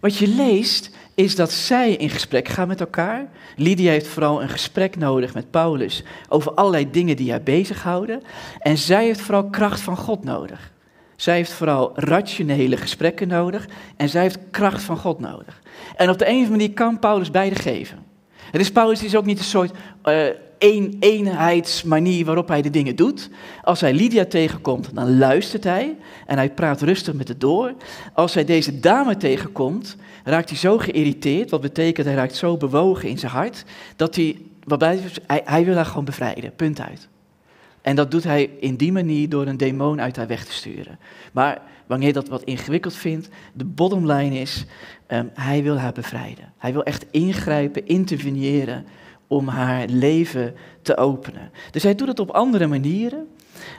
[0.00, 3.28] Wat je leest is dat zij in gesprek gaan met elkaar.
[3.56, 8.22] Lydia heeft vooral een gesprek nodig met Paulus over allerlei dingen die haar bezighouden.
[8.58, 10.72] En zij heeft vooral kracht van God nodig.
[11.16, 15.60] Zij heeft vooral rationele gesprekken nodig en zij heeft kracht van God nodig.
[15.96, 17.98] En op de een of andere manier kan Paulus beide geven.
[18.50, 19.72] Het is Paulus is ook niet een soort
[20.02, 20.28] eh
[20.60, 23.30] een, eenheidsmanier waarop hij de dingen doet.
[23.62, 25.96] Als hij Lydia tegenkomt, dan luistert hij
[26.26, 27.74] en hij praat rustig met het door.
[28.14, 33.08] Als hij deze dame tegenkomt, raakt hij zo geïrriteerd, wat betekent hij raakt zo bewogen
[33.08, 33.64] in zijn hart,
[33.96, 37.08] dat hij, waarbij, hij, hij wil haar gewoon bevrijden, punt uit.
[37.82, 40.98] En dat doet hij in die manier door een demon uit haar weg te sturen.
[41.32, 44.64] Maar wanneer je dat wat ingewikkeld vindt, de bottom line is,
[45.06, 46.52] ehm, hij wil haar bevrijden.
[46.58, 48.84] Hij wil echt ingrijpen, interveneren
[49.30, 51.50] om haar leven te openen.
[51.70, 53.28] Dus hij doet het op andere manieren.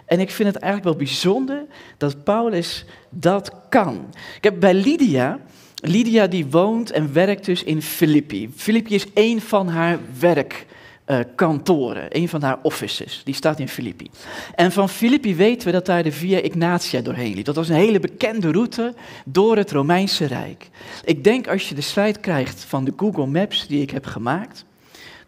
[0.06, 1.66] En ik vind het eigenlijk wel bijzonder
[1.97, 4.06] dat Paulus dat kan.
[4.38, 5.39] Ik heb bij Lydia,
[5.76, 8.49] Lydia die woont en werkt dus in Filippi.
[8.56, 10.66] Filippi is één van haar werk
[11.06, 13.22] eh, kantoren, een van haar offices.
[13.24, 14.10] Die staat in Filippi.
[14.56, 17.45] En van Filippi weten we dat daar de Via Ignatia doorheen liep.
[17.45, 18.93] Dat was een hele bekende route
[19.26, 20.70] door het Romeinse Rijk.
[21.04, 24.66] Ik denk als je de slide krijgt van de Google Maps die ik heb gemaakt.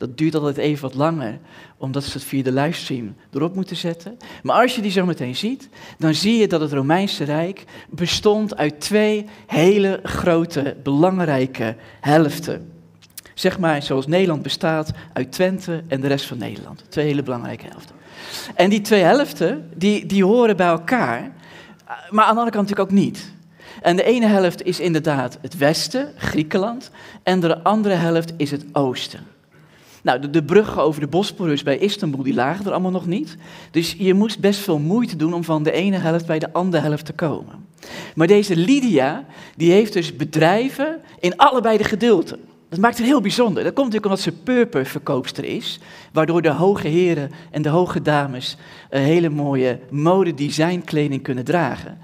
[0.03, 1.39] Dat duurt altijd even wat langer,
[1.77, 4.17] omdat ze het via de livestream erop moeten zetten.
[4.43, 8.57] Maar als je die zo meteen ziet, dan zie je dat het Romeinse Rijk bestond
[8.57, 12.71] uit twee hele grote, belangrijke helften.
[13.33, 16.83] Zeg maar zoals Nederland bestaat uit Twente en de rest van Nederland.
[16.89, 17.95] Twee hele belangrijke helften.
[18.55, 21.31] En die twee helften, die, die horen bij elkaar,
[22.09, 23.31] maar aan de andere kant natuurlijk ook niet.
[23.81, 26.91] En de ene helft is inderdaad het westen, Griekenland,
[27.23, 29.32] en de andere helft is het oosten.
[30.03, 33.37] Nou, de, bruggen over de Bosporus bij Istanbul, die lagen er allemaal nog niet.
[33.71, 36.83] Dus je moest best veel moeite doen om van de ene helft bij de andere
[36.83, 37.65] helft te komen.
[38.15, 39.25] Maar deze Lydia,
[39.55, 42.39] die heeft dus bedrijven in allebei de gedeelten.
[42.73, 43.63] Dat maakt het heel bijzonder.
[43.63, 45.79] Dat komt natuurlijk omdat ze purperverkoopster is,
[46.13, 48.57] waardoor de hoge heren en de hoge dames
[48.89, 51.97] een hele mooie modedesignкleding kunnen dragen.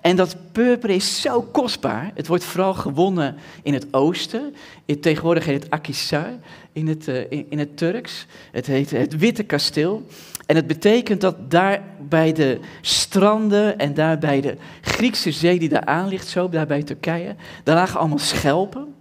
[0.00, 2.10] En dat purper is zo kostbaar.
[2.14, 4.54] Het wordt vooral gewonnen in het oosten.
[4.84, 6.28] In- Tegenwoordig heet het Akhisar
[6.72, 8.26] in het, eh, in het Turks.
[8.52, 10.06] Het heet het Witte Kasteel.
[10.46, 15.68] En het betekent dat daar bij de stranden en daar bij de Griekse zee die
[15.68, 18.94] daar aan ligt, zo daar bij Turkije, daar lagen allemaal schelpen.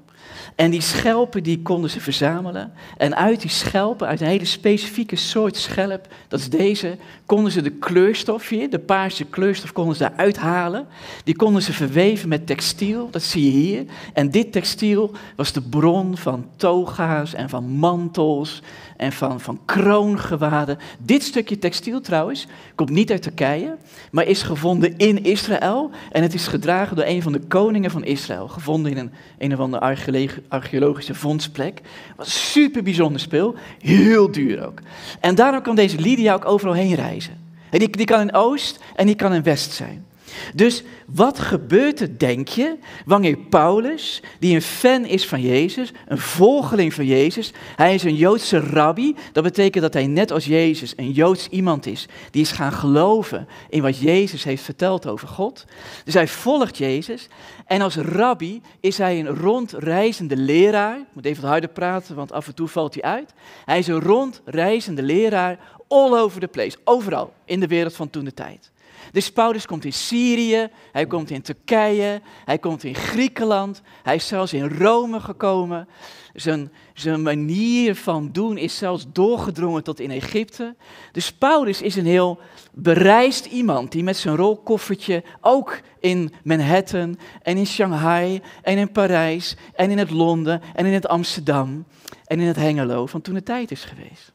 [0.56, 2.74] En die schelpen die konden ze verzamelen.
[2.98, 7.62] En uit die schelpen, uit een hele specifieke soort schelp, dat is deze, konden ze
[7.62, 10.88] de kleurstof hier, de paarse kleurstof, konden ze daaruit halen.
[11.24, 13.86] Die konden ze verweven met textiel, dat zie je hier.
[14.14, 18.62] En dit textiel was de bron van toga's en van mantels
[19.02, 20.78] en van, van kroongewaden.
[21.00, 23.78] Dit stukje textiel trouwens komt niet uit Turkije,
[24.12, 25.90] maar is gevonden in Israël.
[26.12, 28.48] En het is gedragen door een van de koningen van Israël.
[28.48, 31.82] Gevonden in een, een of andere archeologi- archeologische vondstplek.
[32.16, 33.56] Wat een super bijzonder spul.
[33.80, 34.80] Heel duur ook.
[35.20, 37.38] En daarom kan deze Lydia ook overal heen reizen.
[37.70, 40.06] En die, die kan in Oost en die kan in West zijn.
[40.56, 46.18] Dus wat gebeurt er, denk je, wanneer Paulus, die een fan is van Jezus, een
[46.18, 50.94] volgeling van Jezus, hij is een Joodse rabbi, dat betekent dat hij net als Jezus
[50.96, 55.66] een Joods iemand is, die is gaan geloven in wat Jezus heeft verteld over God.
[56.06, 57.28] Dus hij volgt Jezus
[57.66, 62.32] en als rabbi is hij een rondreizende leraar, ik moet even wat harder praten, want
[62.32, 63.34] af en toe valt hij uit.
[63.66, 65.58] Hij is een rondreizende leraar
[65.88, 68.72] all over the place, overal in de wereld van toen de tijd.
[69.12, 74.28] Dus Paulus komt in Syrië, hij komt in Turkije, hij komt in Griekenland, hij is
[74.28, 75.88] zelfs in Rome gekomen.
[76.34, 80.76] Zijn, zijn manier van doen is zelfs doorgedrongen tot in Egypte.
[81.12, 82.40] Dus Paulus is een heel
[82.72, 89.56] bereisd iemand die met zijn rolkoffertje ook in Manhattan en in Shanghai en in Parijs
[89.76, 91.86] en in het Londen en in het Amsterdam
[92.26, 94.32] en in het Hengelo van toen de tijd is geweest.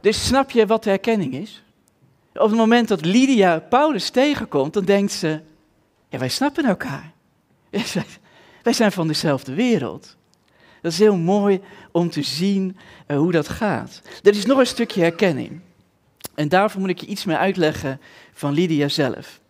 [0.00, 1.62] Dus snap je wat de herkenning is?
[2.40, 5.40] Op het moment dat Lydia Paulus tegenkomt, dan denkt ze,
[6.08, 7.12] ja, wij snappen elkaar.
[8.62, 10.16] Wij- zijn van dezelfde wereld.
[10.82, 11.60] Dat is heel mooi
[11.92, 12.76] om te zien
[13.06, 14.02] eh, hoe dat gaat.
[14.22, 15.60] Er is nog een stukje herkenning.
[16.34, 18.00] En daarvoor moet ik je iets meer uitleggen
[18.32, 19.40] van Lydia zelf.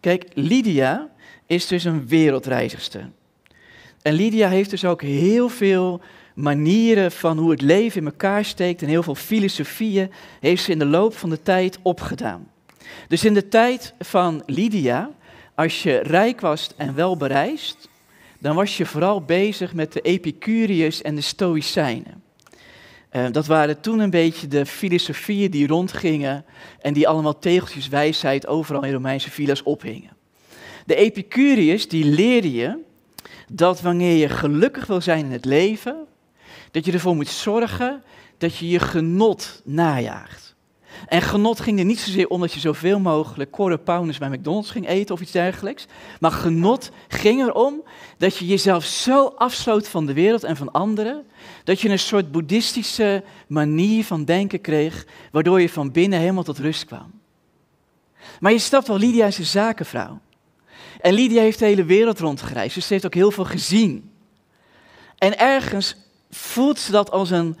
[0.00, 1.08] Kijk, Lydia
[1.46, 3.10] is dus een wereldreizigster.
[4.02, 6.00] En Lydia heeft dus ook heel veel
[6.34, 10.10] manieren van hoe het leven in elkaar steekt en heel veel filosofieën
[10.40, 12.50] heeft ze in de loop van de tijd opgedaan.
[13.08, 15.10] Dus in de tijd van Lydia,
[15.54, 17.88] als je rijk was en wel bereisd,
[18.38, 22.22] dan was je vooral bezig met de Epicuriërs en de Stoïcijnen.
[23.08, 26.44] Eh, dat waren toen een beetje de filosofieën die rondgingen
[26.80, 30.16] en die allemaal tegeltjes wijsheid overal in Romeinse villa's ophingen.
[30.86, 32.78] De Epicuriërs die leerden je
[33.52, 36.06] dat wanneer je gelukkig wil zijn in het leven,
[36.74, 38.02] dat je ervoor moet zorgen
[38.38, 40.54] dat je je genot najaagt.
[41.08, 43.80] En genot ging er niet zozeer om dat je zoveel mogelijk quarter
[44.18, 45.86] bij McDonald's ging eten of iets dergelijks.
[46.20, 47.82] Maar genot ging erom
[48.18, 51.26] dat je jezelf zo afsloot van de wereld en van anderen,
[51.64, 56.58] dat je een soort boeddhistische manier van denken kreeg, waardoor je van binnen helemaal tot
[56.58, 57.20] rust kwam.
[58.40, 60.20] Maar je snapt wel, Lydia is een zakenvrouw.
[61.00, 64.10] En Lydia heeft de hele wereld rondgereisd, dus ze heeft ook heel veel gezien.
[65.18, 66.03] En ergens
[66.34, 67.56] voelt ze dat als een,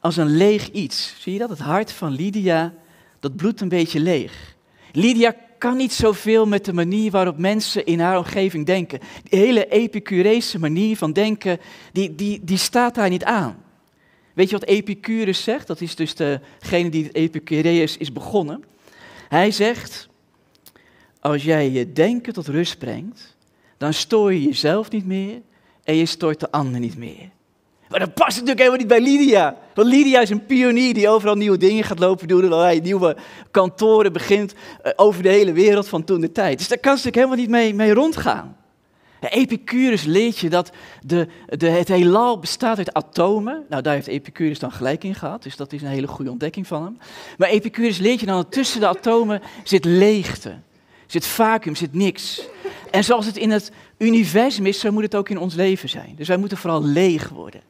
[0.00, 1.14] als een leeg iets.
[1.18, 1.48] Zie je dat?
[1.48, 2.74] Het hart van Lydia,
[3.20, 4.54] dat bloedt een beetje leeg.
[4.92, 9.00] Lydia kan niet zoveel met de manier waarop mensen in haar omgeving denken.
[9.22, 11.58] Die hele Epicurese manier van denken,
[11.92, 13.64] die, die, die staat daar niet aan.
[14.32, 15.66] Weet je wat Epicurus zegt?
[15.66, 18.64] Dat is dus degene die Epicureus is begonnen.
[19.28, 20.08] Hij zegt,
[21.20, 23.36] als jij je denken tot rust brengt,
[23.76, 25.40] dan stoor je jezelf niet meer
[25.84, 27.30] en je stoort de ander niet meer.
[27.88, 29.56] Maar dat past natuurlijk helemaal niet bij Lydia.
[29.74, 32.52] Want Lydia is een pionier die overal nieuwe dingen gaat lopen doen.
[32.52, 33.16] En nieuwe
[33.50, 36.58] kantoren begint eh, over de hele wereld van toen de tijd.
[36.58, 38.56] Dus daar kan ze natuurlijk helemaal niet mee, mee rondgaan.
[39.20, 40.70] Epicurus leert je dat
[41.02, 43.64] de, de, het heelal bestaat uit atomen.
[43.68, 45.42] Nou, daar heeft Epicurus dan gelijk in gehad.
[45.42, 46.98] Dus dat is een hele goede ontdekking van hem.
[47.38, 50.58] Maar Epicurus leert je dan dat tussen de atomen zit leegte.
[51.06, 52.42] Zit vacuüm, zit niks.
[52.90, 56.14] En zoals het in het universum is, zo moet het ook in ons leven zijn.
[56.16, 57.60] Dus wij moeten vooral leeg worden.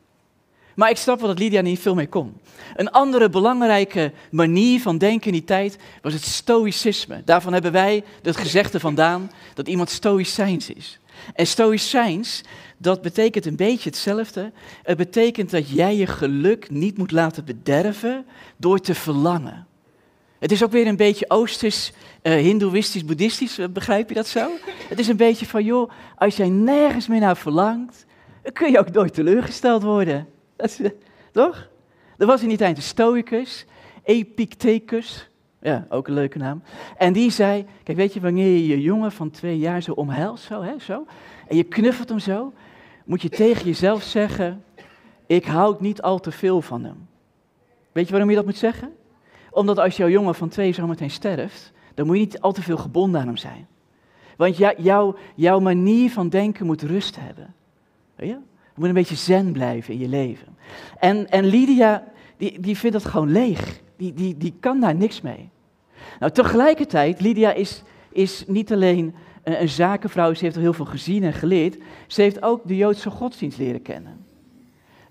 [0.77, 2.41] Maar ik snap wel dat Lydia niet veel mee kon.
[2.75, 7.23] Een andere belangrijke manier van denken in die tijd was het stoïcisme.
[7.25, 11.01] Daarvan hebben wij het gezegde vandaan dat iemand stoïcijns is.
[11.35, 12.43] En stoïcijns,
[12.79, 14.53] dat betekent een beetje hetzelfde.
[14.83, 19.67] Het betekent dat jij je geluk niet moet laten bederven door te verlangen.
[20.39, 24.51] Het is ook weer een beetje oosters, uh, hindoeïstisch, boeddhistisch, uh, begrijp je dat zo?
[24.89, 28.07] Het is een beetje van, joh, als jij nergens meer naar verlangt,
[28.53, 30.27] kun je ook nooit teleurgesteld worden.
[30.57, 30.81] Dat
[31.33, 31.69] toch?
[32.17, 33.67] Er was in die tijd een stoicus,
[34.03, 35.29] Epictetus,
[35.61, 36.63] ja, ook een leuke naam.
[36.97, 40.45] En die zei, kijk, weet je, wanneer je je jongen van twee jaar zo omhelst,
[40.45, 41.07] zo, hè, zo,
[41.49, 42.53] en je knuffelt hem zo,
[43.05, 44.65] moet je tegen jezelf zeggen,
[45.27, 47.09] ik houd niet al te veel van hem.
[47.93, 48.93] Weet je waarom je dat moet zeggen?
[49.51, 52.63] Omdat als jouw jongen van twee zo meteen sterft, dan moet je niet al te
[52.63, 53.67] veel gebonden aan hem zijn.
[54.37, 57.55] Want jou, jouw, manier van denken moet rust hebben.
[58.17, 58.37] Je
[58.77, 60.57] moet een beetje zen blijven in je leven.
[60.99, 62.05] En, en Lydia,
[62.37, 63.81] die, die vindt dat gewoon leeg.
[63.97, 65.49] Die, die, die kan daar niks mee.
[66.19, 71.23] Nou, tegelijkertijd, Lydia is, is niet alleen een, zakenvrouw, ze heeft al heel veel gezien
[71.23, 71.77] en geleerd.
[72.07, 74.25] Ze heeft ook de Joodse godsdienst leren kennen.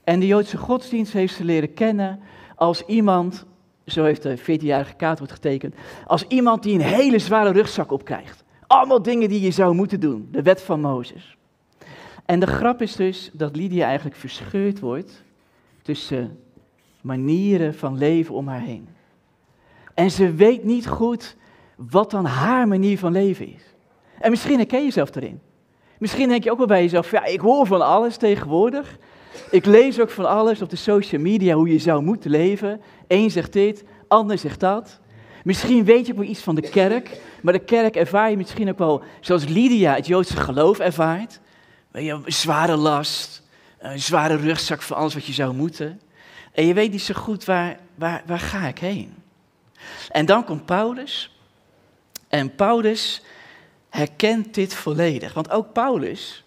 [0.04, 2.20] En de Joodse godsdienst heeft ze leren kennen
[2.56, 3.46] als iemand,
[3.86, 5.76] zo heeft de 14-jarige Kaat getekend,
[6.08, 8.44] als iemand die een hele zware rugzak opkrijgt.
[8.68, 11.38] Allemaal dingen die je zou moeten doen, de wet van Mozes.
[12.26, 15.24] En de grap is dus dat Lydia eigenlijk verscheurd wordt
[15.82, 16.40] tussen
[17.02, 18.88] manieren van leven om haar heen.
[19.94, 21.36] En ze weet niet goed
[21.76, 23.64] wat dan haar manier van leven is.
[24.20, 25.40] En misschien herken je jezelf erin.
[25.98, 28.98] Misschien denk je ook wel bij jezelf, ja, ik hoor van alles tegenwoordig.
[29.52, 32.82] Ik lees ook van alles op de social media hoe je zou moeten leven.
[33.08, 35.00] Eén zegt dit, ander zegt dat.
[35.44, 38.70] Misschien weet je ook wel iets van de kerk, maar de kerk ervaar je misschien
[38.70, 41.40] ook wel zoals Lydia het Joodse geloof ervaart.
[41.96, 43.42] Een zware last,
[43.80, 46.02] een zware rugzak voor alles wat je zou moeten.
[46.52, 49.14] En je weet niet zo goed waar, waar, waar ga ik heen.
[50.10, 51.40] En dan komt Paulus.
[52.28, 53.22] En Paulus
[53.90, 55.34] herkent dit volledig.
[55.34, 56.44] Want ook Paulus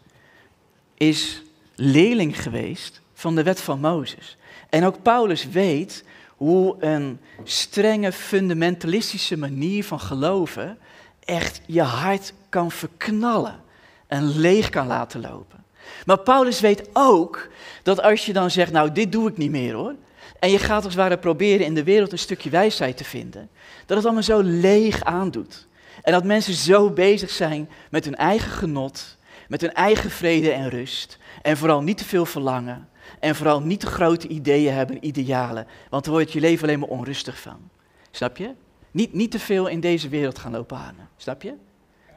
[0.94, 1.42] is
[1.74, 4.36] leerling geweest van de wet van Mozes.
[4.68, 6.04] En ook Paulus weet
[6.36, 10.78] hoe een strenge fundamentalistische manier van geloven
[11.24, 13.66] echt je hart kan verknallen
[14.08, 15.64] en leeg kan laten lopen.
[16.06, 17.48] Maar Paulus weet ook
[17.82, 19.94] dat als je dan zegt, nou dit doe ik niet meer hoor,
[20.38, 23.50] en je gaat als het ware proberen in de wereld een stukje wijsheid te vinden,
[23.86, 25.66] dat het allemaal zo leeg aandoet.
[26.02, 29.16] En dat mensen zo bezig zijn met hun eigen genot,
[29.48, 31.18] met hun eigen vrede en rust.
[31.42, 32.88] En vooral niet te veel verlangen.
[33.20, 35.66] En vooral niet te grote ideeën hebben, idealen.
[35.90, 37.70] Want daar word je leven alleen maar onrustig van.
[38.10, 38.50] Snap je?
[38.90, 41.08] Niet, niet te veel in deze wereld gaan lopen hangen.
[41.16, 41.54] Snap je?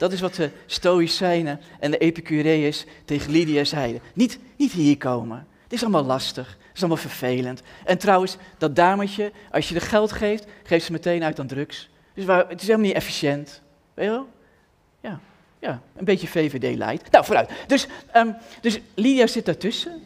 [0.02, 4.02] Dat is wat de Stoïcijnen en de Epicureërs tegen Lydia zeiden.
[4.14, 5.48] Niet, niet hier komen.
[5.64, 6.48] Het is allemaal lastig.
[6.48, 7.62] Het is allemaal vervelend.
[7.86, 11.90] En trouwens, dat dametje, als je er geld geeft, geeft ze meteen uit aan drugs.
[12.14, 13.62] Dus waar, het is helemaal niet efficiënt.
[13.94, 14.28] Weet je wel?
[15.02, 15.20] Ja,
[15.60, 17.12] ja een beetje VVD-light.
[17.12, 17.50] Nou, vooruit.
[17.68, 20.02] Dus, um, dus Lydia zit daartussen.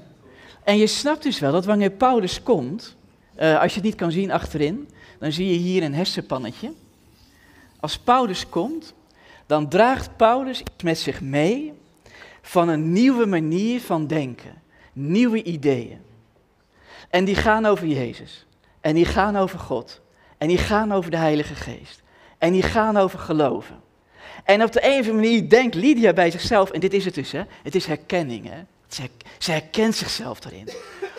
[0.63, 2.95] En je snapt dus wel dat wanneer Paulus komt,
[3.39, 4.89] uh, als je het niet kan zien achterin,
[5.19, 6.71] dan zie je hier een hersenpannetje.
[7.79, 8.93] Als Paulus komt,
[9.45, 11.73] dan draagt Paulus iets met zich mee
[12.41, 14.61] van een nieuwe manier van denken,
[14.93, 16.01] nieuwe ideeën.
[17.09, 18.45] En die gaan over Jezus.
[18.81, 20.01] En die gaan over God.
[20.37, 22.01] En die gaan over de Heilige Geest.
[22.37, 23.83] En die gaan over geloven.
[24.43, 27.13] En op de een of andere manier denkt Lydia bij zichzelf, en dit is het
[27.13, 28.49] dus, hè, het is herkenning.
[28.49, 28.63] Hè?
[29.37, 30.69] Ze herkent zichzelf daarin.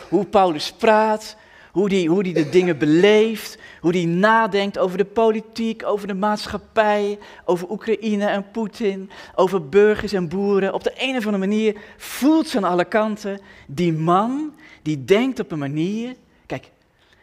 [0.09, 1.37] Hoe Paulus praat,
[1.77, 6.15] hoe die, hoe die de dingen beleeft, hoe die nadenkt over de politiek, over de
[6.15, 10.75] maatschappij, over Oekraïne en Poetin, over burgers en boeren.
[10.75, 15.41] Op de een of andere manier voelt ze aan alle kanten die man die denkt
[15.41, 16.15] op een manier.
[16.47, 16.71] Kijk,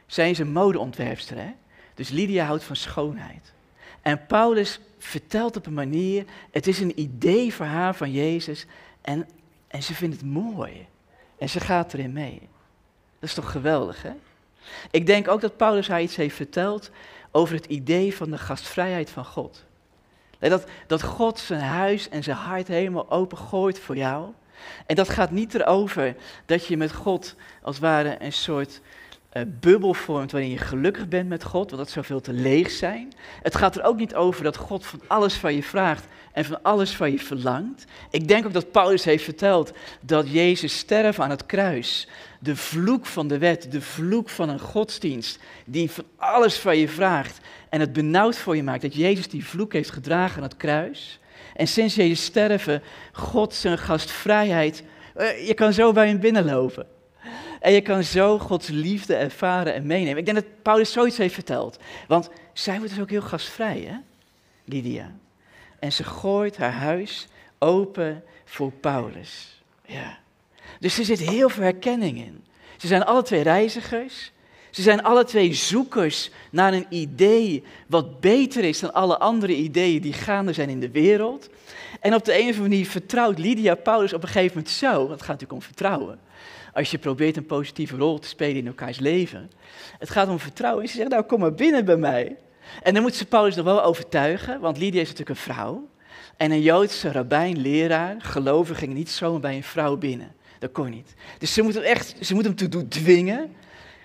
[0.06, 1.52] zij is een modeontwerpster, hè?
[1.94, 3.54] dus Lydia houdt van schoonheid.
[4.02, 8.66] En Paulus vertelt op een manier, het is een idee voor haar van Jezus
[9.02, 9.28] en,
[9.68, 10.88] en ze vindt het mooi.
[11.38, 12.40] En ze gaat erin mee.
[13.20, 14.12] Dat is toch geweldig, hè?
[14.92, 16.92] Ik denk ook dat Paulus haar iets heeft verteld
[17.32, 19.66] over het idee van de gastvrijheid van God.
[20.40, 24.30] Dat, dat God zijn huis en zijn hart helemaal opengooit voor jou.
[24.86, 28.82] En dat gaat niet erover dat je met God als ware een soort
[29.34, 32.72] uh, bubbel vormt waarin je gelukkig bent met God, want dat zou veel te leeg
[32.72, 33.14] zijn.
[33.42, 36.62] Het gaat er ook niet over dat God van alles van je vraagt en van
[36.62, 37.86] alles van je verlangt.
[38.10, 39.72] Ik denk ook dat Paulus heeft verteld
[40.02, 42.08] dat Jezus sterf aan het kruis,
[42.40, 46.88] de vloek van de wet, de vloek van een godsdienst, die van alles van je
[46.88, 50.58] vraagt en het benauwd voor je maakt, dat Jezus die vloek heeft gedragen aan het
[50.58, 51.20] kruis.
[51.56, 52.82] En sinds Jezus sterven,
[53.12, 54.84] God zijn gastvrijheid,
[55.18, 56.93] uh, je kan zo bij hem binnenlopen.
[57.64, 60.18] En je kan zo Gods liefde ervaren en meenemen.
[60.18, 61.80] Ik denk dat Paulus zoiets heeft verteld.
[62.08, 63.96] Want zij wordt dus ook heel gastvrij, hè,
[64.66, 65.12] Lydia.
[65.80, 67.28] En ze gooit haar huis
[67.60, 69.62] open voor Paulus.
[69.86, 70.18] Ja.
[70.80, 72.44] Dus er zit heel veel herkenning in.
[72.78, 74.32] Ze zijn alle twee reizigers.
[74.70, 80.02] Ze zijn alle twee zoekers naar een idee wat beter is dan alle andere ideeën
[80.02, 81.50] die gaande zijn in de wereld.
[82.00, 84.92] En op de een of andere manier vertrouwt Lydia Paulus op een gegeven moment zo,
[84.92, 86.20] want het gaat natuurlijk om vertrouwen
[86.74, 89.52] als je probeert een positieve rol te spelen in elkaars leven.
[90.00, 90.84] Het gaat om vertrouwen.
[90.84, 92.36] En ze zegt, nou kom maar binnen bij mij.
[92.84, 95.88] En dan moet ze Paulus nog wel overtuigen, want Lydia is natuurlijk een vrouw.
[96.38, 100.36] En een Joodse rabbijn, leraar, geloven ging niet zomaar bij een vrouw binnen.
[100.60, 101.14] Dat kon niet.
[101.38, 103.56] Dus ze moet hem echt, ze moet hem te doen dwingen.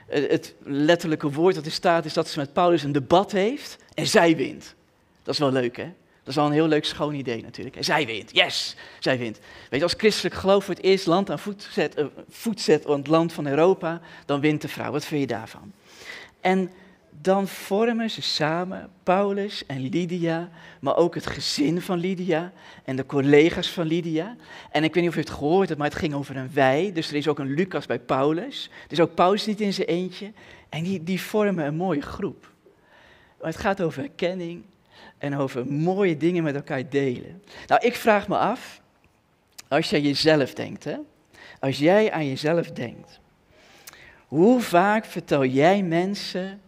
[0.08, 4.06] Het letterlijke woord dat er staat is dat ze met Paulus een debat heeft en
[4.06, 4.74] zij wint.
[5.22, 5.92] Dat is wel leuk, hè?
[6.28, 7.76] Dat is al een heel leuk schoon idee natuurlijk.
[7.76, 9.38] En zij wint, yes, zij wint.
[9.70, 12.86] Weet je, als christelijk geloof voor het eerst land aan voet zet, eh, voet zet
[12.86, 14.92] op het land van Europa, dan wint de vrouw.
[14.92, 15.72] Wat vind je daarvan?
[16.40, 16.70] En
[17.10, 20.50] dan vormen ze samen, Paulus en Lydia,
[20.80, 22.52] maar ook het gezin van Lydia
[22.84, 24.36] en de collega's van Lydia.
[24.70, 26.90] En ik weet niet of u het gehoord hebt, maar het ging over een wij.
[26.92, 28.70] Dus er is ook een Lucas bij Paulus.
[28.88, 30.32] Dus ook Paulus niet in zijn eentje.
[30.68, 32.50] En die, die vormen een mooie groep.
[33.40, 34.62] Maar het gaat over herkenning
[35.18, 37.42] en over mooie dingen met elkaar delen.
[37.66, 38.80] Nou, ik vraag me af,
[39.68, 40.96] als jij jezelf denkt, hè?
[41.60, 43.20] Als jij aan jezelf denkt,
[44.26, 46.60] hoe vaak vertel jij mensen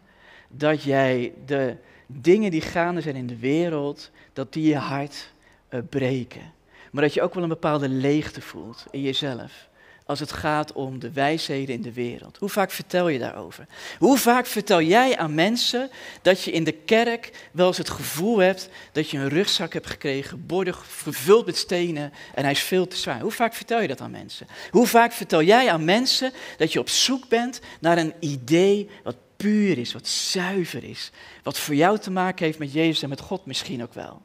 [0.49, 1.77] dat jij de
[2.07, 5.33] dingen die gaande zijn in de wereld, dat die je hart
[5.69, 6.53] eh, breken.
[6.91, 9.69] Maar dat je ook wel een bepaalde leegte voelt in jezelf.
[10.11, 12.37] Als het gaat om de wijsheden in de wereld.
[12.37, 13.67] Hoe vaak vertel je daarover?
[13.99, 15.91] Hoe vaak vertel jij aan mensen
[16.23, 19.87] dat je in de kerk wel eens het gevoel hebt dat je een rugzak hebt
[19.87, 23.21] gekregen, bordig gevuld met stenen en hij is veel te zwaar?
[23.21, 24.47] Hoe vaak vertel je dat aan mensen?
[24.71, 29.17] Hoe vaak vertel jij aan mensen dat je op zoek bent naar een idee wat
[29.37, 31.11] puur is, wat zuiver is.
[31.43, 34.23] Wat voor jou te maken heeft met Jezus en met God misschien ook wel.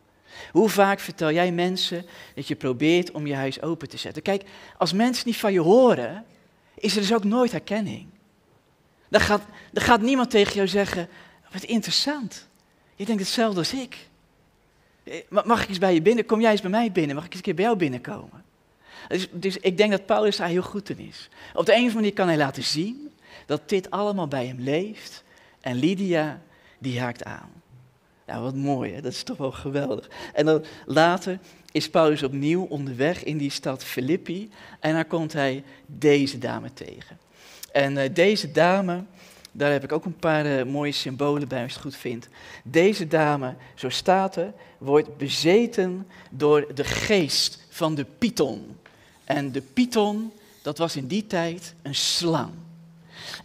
[0.52, 2.06] Hoe vaak vertel jij mensen
[2.36, 4.22] dat je probeert om je huis open te zetten?
[4.22, 4.44] Kijk,
[4.78, 6.26] als mensen niet van je horen,
[6.76, 8.08] is er dus ook nooit herkenning.
[9.10, 9.42] Dan gaat,
[9.74, 11.10] gaat niemand tegen jou zeggen,
[11.52, 12.48] wat interessant.
[12.96, 14.08] Je denkt hetzelfde als ik.
[15.04, 16.26] Eh, Mag ik eens bij je binnen?
[16.26, 17.16] Kom jij eens bij mij binnen?
[17.16, 18.44] Mag ik eens een keer bij jou binnenkomen?
[19.08, 21.30] Dus, dus ik denk dat Paulus daar heel goed in is.
[21.54, 23.12] Op de een of andere manier kan hij laten zien
[23.46, 25.24] dat dit allemaal bij hem leeft.
[25.62, 26.42] En Lydia,
[26.78, 27.50] die haakt aan.
[28.26, 29.02] Nou, wat mooi, hè?
[29.02, 30.10] dat is toch wel geweldig.
[30.34, 31.40] En dan later
[31.72, 34.50] is Paulus opnieuw onderweg in die stad Filippi.
[34.80, 37.18] En daar komt hij deze dame tegen.
[37.72, 39.04] En eh, deze dame,
[39.52, 42.30] daar heb ik ook een paar eh, mooie symbolen bij als je het goed vindt.
[42.64, 48.78] Deze dame, zo staat er, wordt bezeten door de geest van de Python.
[49.24, 52.52] En de Python, dat was in die tijd een slang.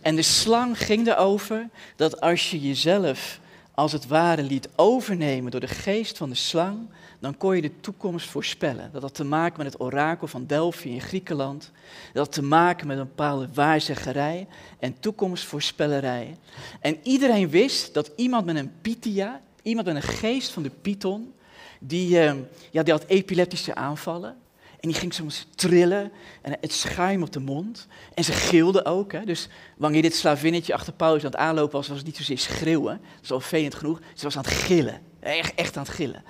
[0.00, 3.39] En de slang ging erover dat als je jezelf
[3.80, 6.78] als het ware liet overnemen door de geest van de slang,
[7.18, 8.90] dan kon je de toekomst voorspellen.
[8.92, 11.70] Dat had te maken met het orakel van Delphi in Griekenland.
[12.12, 14.46] Dat had te maken met een bepaalde waarzeggerij
[14.78, 16.36] en toekomstvoorspellerij.
[16.80, 21.34] En iedereen wist dat iemand met een pythia, iemand met een geest van de python,
[21.78, 22.34] die, eh,
[22.70, 24.36] ja, die had epileptische aanvallen.
[24.80, 26.12] En die ging soms trillen
[26.42, 27.86] en het schuim op de mond.
[28.14, 29.12] En ze gilde ook.
[29.12, 29.24] Hè.
[29.24, 33.00] Dus wanneer dit slavinnetje achter Paulus aan het aanlopen was, was het niet zozeer schreeuwen.
[33.14, 34.00] Dat is al vervelend genoeg.
[34.14, 35.00] Ze was aan het gillen.
[35.20, 36.24] Echt, echt aan het gillen.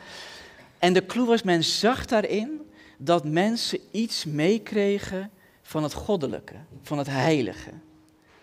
[0.78, 2.60] En de clue was, men zag daarin
[2.98, 5.30] dat mensen iets meekregen
[5.62, 7.70] van het goddelijke, van het heilige.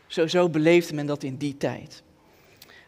[0.08, 2.04] Zo, zo beleefde men dat in die tijd.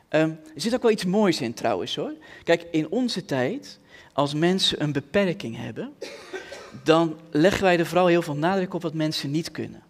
[0.07, 2.13] Ehm, er zit ook wel iets moois in trouwens hoor.
[2.43, 3.80] Kijk, in onze tijd,
[4.13, 5.93] als mensen een beperking hebben,
[6.84, 9.84] dan leggen wij er vooral heel veel nadruk op wat mensen niet kunnen.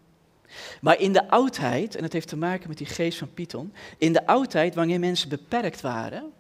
[0.82, 4.13] Maar in de oudheid, en het heeft te maken met die geest van Python, in
[4.13, 6.32] de oudheid, wanneer mensen beperkt waren,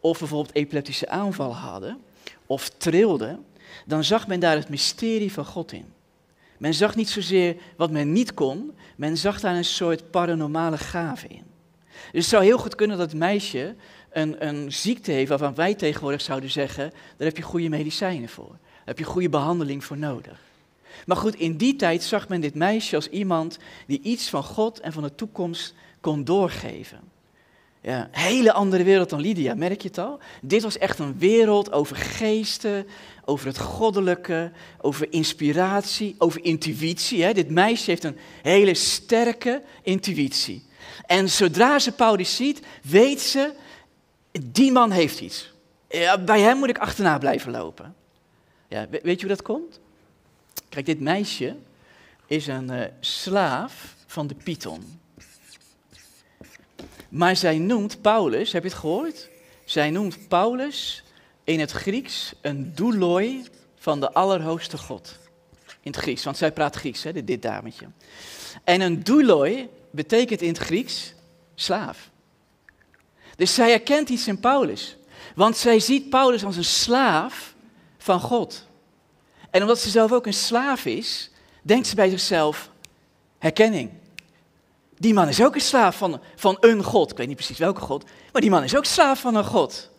[0.00, 1.98] of bijvoorbeeld epileptische aanvallen hadden,
[2.46, 3.44] of trilden,
[3.86, 5.92] dan zag men daar het mysterie van God in.
[6.58, 11.26] Men zag niet zozeer wat men niet kon, men zag daar een soort paranormale gave
[11.28, 11.44] in.
[12.12, 13.74] Dus het zou heel goed kunnen dat het meisje
[14.10, 18.56] een, een ziekte heeft waarvan wij tegenwoordig zouden zeggen, daar heb je goede medicijnen voor.
[18.84, 20.40] Heb je goede behandeling voor nodig.
[21.06, 24.80] Maar goed, in die tijd zag men dit meisje als iemand die iets van God
[24.80, 27.00] en van de toekomst kon doorgeven.
[27.80, 30.18] Ja, hele andere wereld dan Lydia, merk je het al?
[30.42, 32.86] Dit was echt een wereld over geesten,
[33.24, 37.22] over het goddelijke, over inspiratie, over intuïtie.
[37.22, 37.32] Hè?
[37.32, 40.66] Dit meisje heeft een hele sterke intuïtie.
[41.06, 43.52] En zodra ze Paulus ziet, weet ze,
[44.42, 45.52] die man heeft iets.
[45.88, 47.94] Ja, bij hem moet ik achterna blijven lopen.
[48.72, 49.80] Ja, weet je hoe dat komt?
[50.68, 51.56] Kijk, dit meisje
[52.26, 55.00] is een uh, slaaf van de Python.
[57.08, 59.28] Maar zij noemt Paulus, heb je het gehoord?
[59.64, 61.04] Zij noemt Paulus
[61.44, 63.44] in het Grieks een douloi
[63.76, 65.18] van de Allerhoogste God.
[65.66, 67.86] In het Grieks, want zij praat Grieks, hè, dit, dit dametje.
[68.64, 71.14] En een douloi betekent in het Grieks
[71.54, 72.10] slaaf.
[73.36, 74.96] Dus zij herkent iets in Paulus.
[75.34, 77.51] Want zij ziet Paulus als een slaaf
[78.02, 78.66] van God.
[79.50, 81.30] En omdat ze zelf ook een slaaf is,
[81.62, 82.70] denkt ze bij zichzelf,
[83.38, 83.90] herkenning.
[84.98, 87.10] Die man is ook een slaaf van, van een God.
[87.10, 89.90] Ik weet niet precies welke God, maar die man is ook slaaf van een God.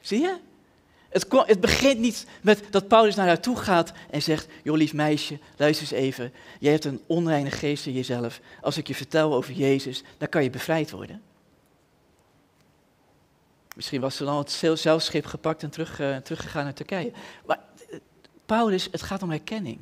[0.00, 0.36] Zie je?
[1.08, 4.92] Het, het, begint niet met dat Paulus naar haar toe gaat en zegt: Joh, lief
[4.92, 6.32] meisje, luister eens even.
[6.60, 8.40] Jij hebt een onreine geest in jezelf.
[8.60, 11.22] Als ik je vertel over Jezus, dan kan je bevrijd worden.
[13.74, 17.12] Misschien was ze dan het zeilschip gepakt en terug, eh, teruggegaan naar Turkije.
[17.46, 17.58] Maar
[17.90, 17.98] eh,
[18.46, 19.78] Paulus, het gaat om herkenning.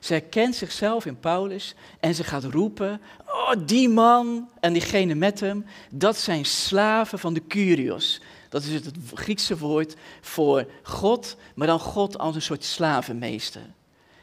[0.00, 5.40] Ze herkent zichzelf in Paulus en ze gaat roepen, oh die man en diegene met
[5.40, 8.20] hem, dat zijn slaven van de Kyrios.
[8.48, 13.74] Dat is het Griekse woord voor God, maar dan God als een soort slavenmeester.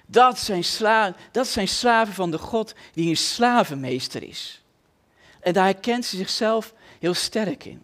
[0.05, 4.61] Dat zijn, sla dat zijn slaven van de God die een slavenmeester is.
[5.39, 7.83] En daar herkent ze zichzelf heel sterk in.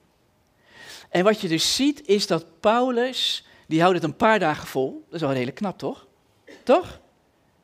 [1.17, 5.03] En wat je dus ziet is dat Paulus, die houdt het een paar dagen vol.
[5.05, 6.07] Dat is wel redelijk knap, toch?
[6.63, 6.99] Toch?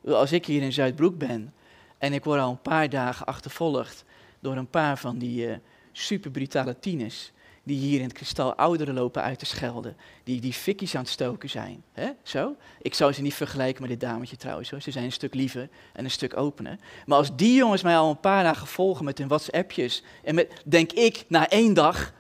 [0.06, 1.54] Als ik hier in Zuidbroek ben
[1.98, 4.06] en ik word al een paar dagen achtervolgd
[4.40, 5.56] door een paar van die eh,
[5.92, 7.32] super brutale tieners
[7.64, 11.12] die hier in het kristal ouderen lopen uit te schelden, die, die fikkies aan het
[11.12, 11.84] stoken zijn.
[11.92, 12.10] Hè?
[12.24, 12.56] Zo?
[12.82, 16.04] Ik zou ze niet vergelijken met dit dametje trouwens, ze zijn een stuk liever en
[16.04, 16.78] een stuk opener.
[17.06, 20.62] Maar als die jongens mij al een paar dagen volgen met hun WhatsAppjes en met,
[20.66, 22.14] denk ik, na één dag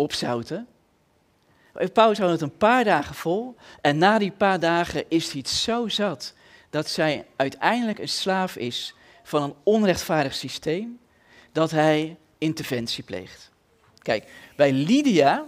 [0.00, 0.66] opzouten.
[1.92, 5.88] Paulus houdt het een paar dagen vol en na die paar dagen is hij zo
[5.88, 6.34] zat
[6.70, 10.98] dat zij uiteindelijk een slaaf is van een onrechtvaardig systeem,
[11.52, 13.50] dat hij interventie pleegt.
[13.98, 15.44] Kijk, bij Lydia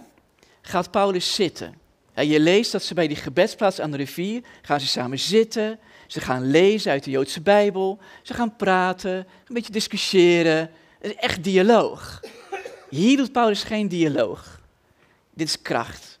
[0.61, 1.73] gaat Paulus zitten.
[2.15, 5.79] Ja, je leest dat ze bij die gebedsplaats aan de rivier gaan ze samen zitten.
[6.07, 7.99] Ze gaan lezen uit de Joodse Bijbel.
[8.21, 10.57] Ze gaan praten, een beetje discussiëren.
[10.99, 12.19] Het is echt dialoog.
[12.93, 14.61] Hier doet Paulus geen dialoog.
[15.33, 16.19] Dit is kracht.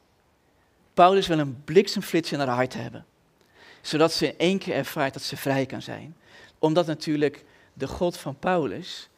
[0.93, 3.05] Paulus wil een bliksemflits in haar hart hebben.
[3.81, 6.15] Zodat ze in één keer ervaart dat ze vrij kan zijn.
[6.59, 9.09] Omdat natuurlijk de God van Paulus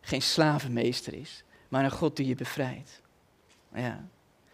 [0.00, 3.00] geen slavenmeester is, maar een God die je bevrijdt.
[3.74, 4.04] Ja.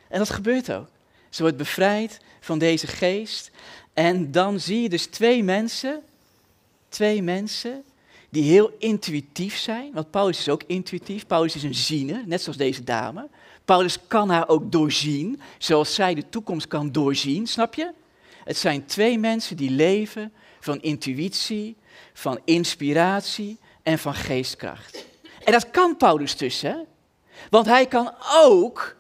[0.09, 0.89] En dat gebeurt ook.
[1.29, 3.51] Ze wordt bevrijd van deze geest.
[3.93, 6.03] En dan zie je dus twee mensen,
[6.89, 7.85] twee mensen
[8.35, 9.93] die heel intuïtief zijn.
[9.93, 11.27] Want Paulus is ook intuïtief.
[11.27, 13.29] Paulus is een ziener, net zoals deze dame.
[13.65, 17.91] Paulus kan haar ook doorzien, zoals zij de toekomst kan doorzien, snap je?
[18.45, 21.77] Het zijn twee mensen die leven van intuïtie,
[22.13, 25.07] van inspiratie en van geestkracht.
[25.45, 26.77] En dat kan Paulus dus, hè?
[27.51, 28.13] Want hij kan
[28.43, 28.97] ook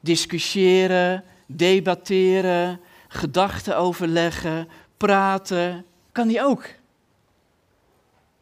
[0.00, 5.84] discussiëren, debatteren, gedachten overleggen, praten.
[6.12, 6.64] Kan hij ook.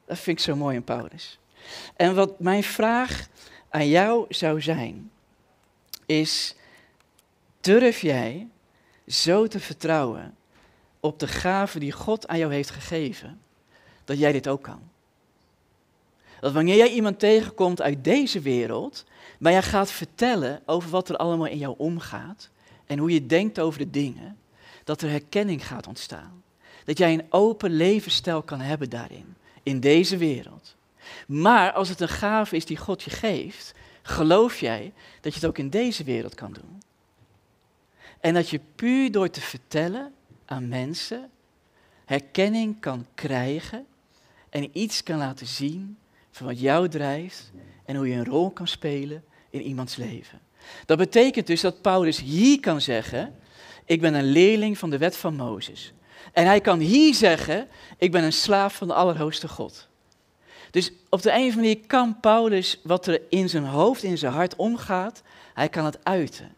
[0.06, 1.38] Dat vind ik zo mooi in Paulus.
[1.96, 3.28] En wat mijn vraag
[3.68, 5.10] aan jou zou zijn,
[6.06, 6.54] is:
[7.60, 8.48] durf jij
[9.06, 10.36] zo te vertrouwen
[11.00, 13.40] op de gave die God aan jou heeft gegeven,
[14.04, 14.80] dat jij dit ook kan?
[16.40, 19.04] Dat wanneer jij iemand tegenkomt uit deze wereld,
[19.38, 22.50] maar jij gaat vertellen over wat er allemaal in jou omgaat
[22.86, 24.38] en hoe je denkt over de dingen,
[24.84, 26.42] dat er herkenning gaat ontstaan.
[26.84, 30.76] Dat jij een open levensstijl kan hebben daarin, in deze wereld.
[31.26, 35.48] Maar als het een gave is die God je geeft, geloof jij dat je het
[35.48, 36.82] ook in deze wereld kan doen.
[38.20, 40.14] En dat je puur door te vertellen
[40.44, 41.30] aan mensen
[42.04, 43.86] herkenning kan krijgen
[44.50, 45.98] en iets kan laten zien
[46.30, 47.52] van wat jou drijft
[47.84, 50.40] en hoe je een rol kan spelen in iemands leven.
[50.86, 53.34] Dat betekent dus dat Paulus hier kan zeggen,
[53.84, 55.93] ik ben een leerling van de wet van Mozes.
[56.32, 57.68] En hij kan hier zeggen,
[57.98, 59.88] ik ben een slaaf van de Allerhoogste God.
[60.70, 64.18] Dus op de een of andere manier kan Paulus wat er in zijn hoofd, in
[64.18, 65.22] zijn hart omgaat,
[65.54, 66.54] hij kan het uiten.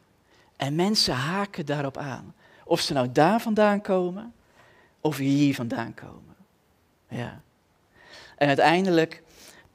[0.56, 2.34] En mensen haken daarop aan.
[2.64, 4.34] Of ze nou daar vandaan komen,
[5.01, 6.36] of hier vandaan komen.
[7.09, 7.40] Ja.
[8.36, 9.22] En uiteindelijk,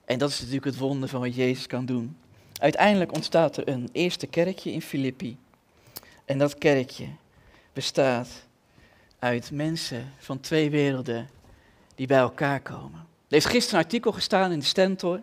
[0.06, 2.18] en dat is natuurlijk het wonder van wat Jezus kan doen.
[2.60, 5.38] Uiteindelijk ontstaat er een eerste kerkje in Filippi.
[6.26, 7.08] En dat kerkje
[7.74, 8.28] bestaat
[9.22, 11.30] uit mensen van twee werelden
[11.96, 13.00] die bij elkaar komen.
[13.00, 15.22] Er heeft gisteren een artikel gestaan in de Stentor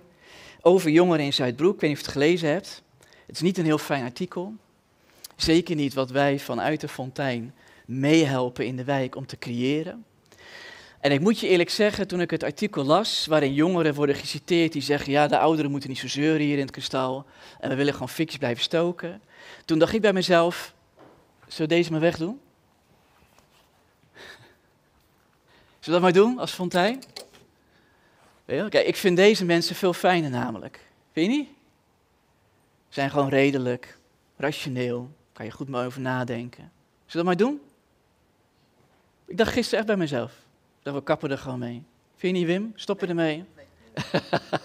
[0.60, 1.74] over jongeren in Zuidbroek.
[1.74, 2.82] Ik weet niet of je het gelezen hebt.
[3.26, 4.54] Het is niet een heel fijn artikel.
[5.36, 7.54] Zeker niet wat wij vanuit de fontein
[7.86, 10.04] meehelpen in de wijk om te creëren.
[11.00, 14.72] En ik moet je eerlijk zeggen, toen ik het artikel las, waarin jongeren worden geciteerd
[14.72, 17.26] die zeggen, ja, de ouderen moeten niet zo zeuren hier in het kristal
[17.60, 19.20] en we willen gewoon fikjes blijven stoken.
[19.64, 20.74] Toen dacht ik bij mezelf,
[21.46, 22.40] zullen deze maar wegdoen?
[25.77, 27.02] Zullen we dat maar doen als fontein?
[28.46, 30.80] Kijk, ik vind deze mensen veel fijner namelijk.
[31.12, 31.48] Vind je niet?
[32.88, 33.98] Ze zijn gewoon redelijk,
[34.36, 36.70] rationeel, kan je goed maar over nadenken.
[37.06, 37.60] Zullen we dat maar doen?
[39.26, 40.30] Ik dacht gisteren echt bij mezelf.
[40.30, 41.82] Ik dacht, we kappen er gewoon mee.
[42.16, 42.72] Vind je niet, Wim?
[42.74, 43.44] Stoppen ermee.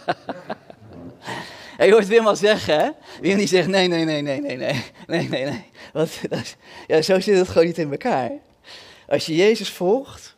[1.78, 2.90] Ja, je hoort Wim al zeggen, hè?
[3.22, 5.66] Wim die zegt, nee, nee, nee, nee, nee, nee, nee, nee, nee.
[5.94, 6.56] Want, dat is-
[6.88, 8.32] ja, zo zit het gewoon niet in elkaar.
[9.08, 10.33] Als je Jezus volgt,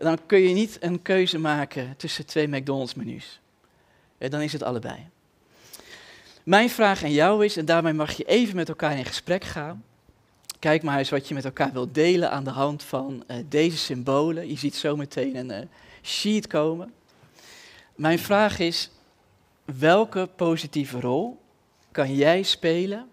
[0.00, 3.40] dan kun je niet een keuze maken tussen twee McDonald's menus.
[4.18, 5.08] Ja, dan is het allebei.
[6.42, 9.84] Mijn vraag aan jou is, en daarmee mag je even met elkaar in gesprek gaan.
[10.58, 13.76] Kijk maar eens wat je met elkaar wilt delen aan de hand van eh, deze
[13.76, 14.48] symbolen.
[14.48, 15.66] Je ziet zo meteen een eh,
[16.02, 16.92] sheet komen.
[17.94, 18.90] Mijn vraag is,
[19.64, 21.40] welke positieve rol
[21.90, 23.08] kan jij spelen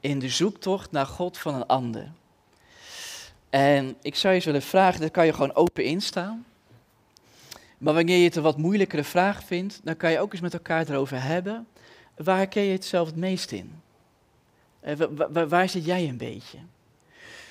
[0.00, 2.12] in de zoektocht naar God van een ander?
[3.54, 6.46] En ik zou je eens willen vragen, daar kan je gewoon open instaan.
[7.78, 10.52] Maar wanneer je het een wat moeilijkere vraag vindt, dan kan je ook eens met
[10.52, 11.66] elkaar erover hebben.
[12.16, 13.80] Waar herken je het zelf het meest in?
[14.80, 16.58] Eh, wa- wa- wa- waar zit jij een beetje?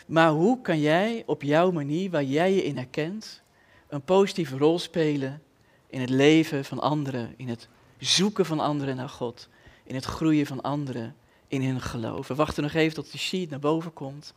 [0.06, 3.42] Maar hoe kan jij op jouw manier, waar jij je in herkent,
[3.88, 5.42] een positieve rol spelen
[5.88, 7.68] in het leven van anderen, in het
[7.98, 9.50] zoeken van anderen naar God,
[9.84, 11.16] in het groeien van anderen
[11.48, 12.28] in hun geloof?
[12.28, 14.34] We wachten nog even tot de sheet naar boven komt.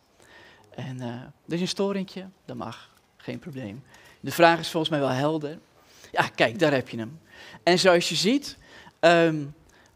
[0.77, 3.83] En er is een storingje, dat mag, geen probleem.
[4.21, 5.59] De vraag is volgens mij wel helder.
[6.13, 7.19] Ja, kijk, daar heb je hem.
[7.63, 8.57] En zoals je ziet,
[9.01, 9.45] ehm,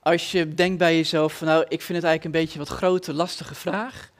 [0.02, 3.12] als je denkt bij jezelf van nou, ik vind het eigenlijk een beetje wat grote,
[3.14, 4.10] lastige vraag.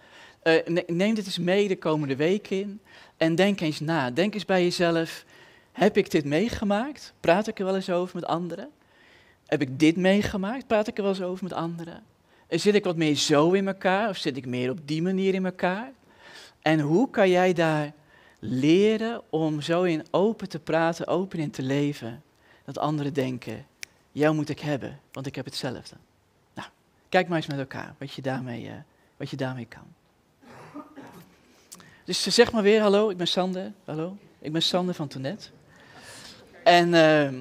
[0.43, 2.81] eh, ne- neem dit eens mee de komende week in.
[3.17, 4.11] En denk eens na.
[4.11, 5.25] Denk eens bij jezelf,
[5.73, 7.13] heb ik dit meegemaakt?
[7.21, 8.69] Praat ik er wel eens over met anderen?
[9.47, 10.67] Heb ik dit meegemaakt?
[10.67, 12.03] Praat ik er wel eens over met anderen?
[12.49, 15.45] Zit ik wat meer zo in elkaar of zit ik meer op die manier in
[15.45, 15.93] elkaar?
[16.63, 17.93] En hoe kan jij daar
[18.39, 22.23] leren om zo in open te praten, open in te leven,
[22.65, 23.67] dat anderen denken,
[24.13, 25.97] jou moet ik hebben, want ik heb hetzelfde.
[26.55, 26.69] Nou,
[27.09, 28.75] kijk maar eens met elkaar wat je daarmee, eh,
[29.17, 29.85] wat je daarmee kan.
[32.05, 33.73] Dus zeg maar weer, hallo, ik ben Sander.
[33.85, 35.51] Hallo, ik ben Sander van Tonet.
[36.65, 37.35] En ehm,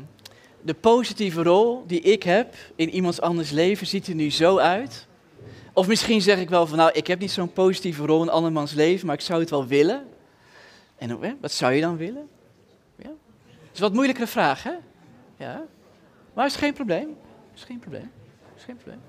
[0.61, 5.07] de positieve rol die ik heb in iemands anders leven ziet er nu zo uit.
[5.73, 8.73] Of misschien zeg ik wel van, nou, ik heb niet zo'n positieve rol in andermans
[8.73, 10.07] leven, maar ik zou het wel willen.
[10.97, 12.29] En wat zou je dan willen?
[12.95, 13.09] Ja?
[13.71, 14.73] Is een wat moeilijkere vraag, hè?
[15.37, 15.65] Ja.
[16.33, 17.17] Maar is geen probleem.
[17.55, 18.11] Is geen probleem.
[18.57, 19.08] Is geen probleem.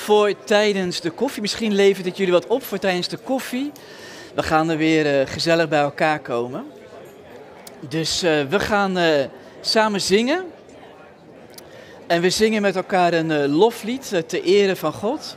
[0.00, 1.42] Voor tijdens de koffie.
[1.42, 3.72] Misschien levert het jullie wat op voor tijdens de koffie.
[4.34, 6.64] We gaan er weer eh, gezellig bij elkaar komen.
[7.88, 9.24] Dus eh, we gaan eh,
[9.60, 10.44] samen zingen.
[12.06, 15.36] En we zingen met elkaar een loflied ter ere van God.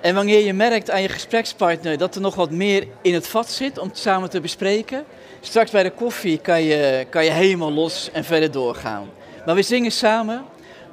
[0.00, 3.50] En wanneer je merkt aan je gesprekspartner dat er nog wat meer in het vat
[3.50, 5.04] zit om samen te bespreken,
[5.40, 9.08] straks bij de koffie kan je, kan je helemaal los en verder doorgaan.
[9.46, 10.44] Maar we zingen samen,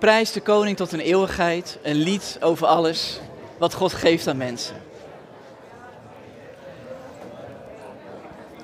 [0.04, 3.20] prijs de koning tot een eeuwigheid, een lied over alles
[3.58, 4.76] wat God geeft aan mensen.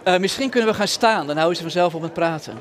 [0.03, 2.57] Eh, misschien kunnen we gaan staan, dan houden ze vanzelf op met praten.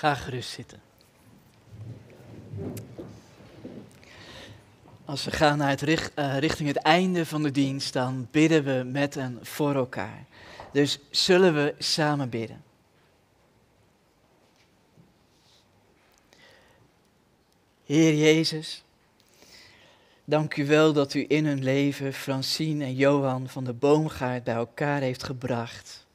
[0.00, 0.80] Ga gerust zitten.
[5.04, 5.82] Als we gaan naar het
[6.14, 10.24] eh, richting het einde van de dienst, dan bidden we met en voor elkaar.
[10.72, 12.62] Dus zullen we samen bidden.
[17.84, 18.84] Heer Jezus,
[20.24, 24.54] dank u wel dat u in hun leven Francine en Johan van de Boomgaard bij
[24.54, 26.08] elkaar heeft gebracht.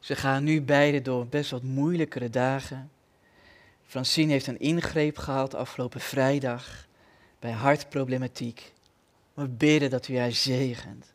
[0.00, 2.90] Ze gaan nu beide door best wat moeilijkere dagen.
[3.86, 6.86] Francine heeft een ingreep gehad afgelopen vrijdag
[7.38, 8.72] bij hartproblematiek.
[9.34, 11.12] We bidden dat u haar zegent.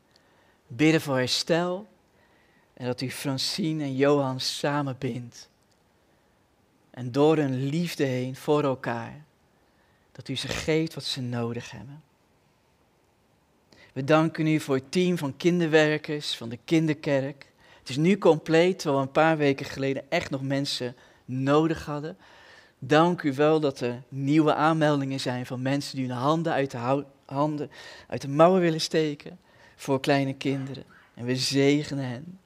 [0.67, 1.87] Bidden voor herstel
[2.73, 5.49] en dat u Francine en Johan samen bindt.
[6.89, 9.25] En door hun liefde heen voor elkaar,
[10.11, 12.03] dat u ze geeft wat ze nodig hebben.
[13.93, 17.51] We danken u voor het team van kinderwerkers van de kinderkerk.
[17.85, 20.95] Het is nu compleet, terwijl we een paar weken geleden echt nog mensen
[21.25, 22.17] nodig hadden.
[22.79, 27.03] Dank u wel dat er nieuwe aanmeldingen zijn van mensen die hun handen uit de,
[27.25, 27.71] handen
[28.07, 29.39] uit de mouwen willen steken
[29.75, 30.83] voor kleine kinderen.
[31.13, 32.39] En we zegenen hen.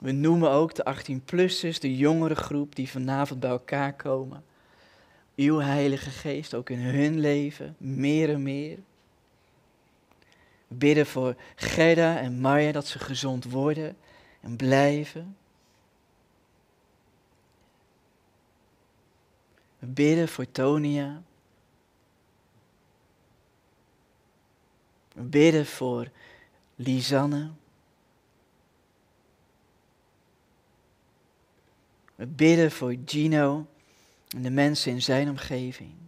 [0.00, 4.44] We noemen ook de 18-plussers, de jongere groep die vanavond bij elkaar komen.
[5.36, 8.78] Uw Heilige Geest ook in hun leven, meer en meer.
[10.68, 13.96] Bidden voor Gerda en Marja dat ze gezond worden
[14.40, 15.36] en blijven.
[19.78, 21.22] We bidden voor Tonia.
[25.12, 26.10] We bidden voor
[26.74, 27.50] Lisanne.
[32.14, 33.66] We bidden voor Gino
[34.28, 36.05] en de mensen in zijn omgeving.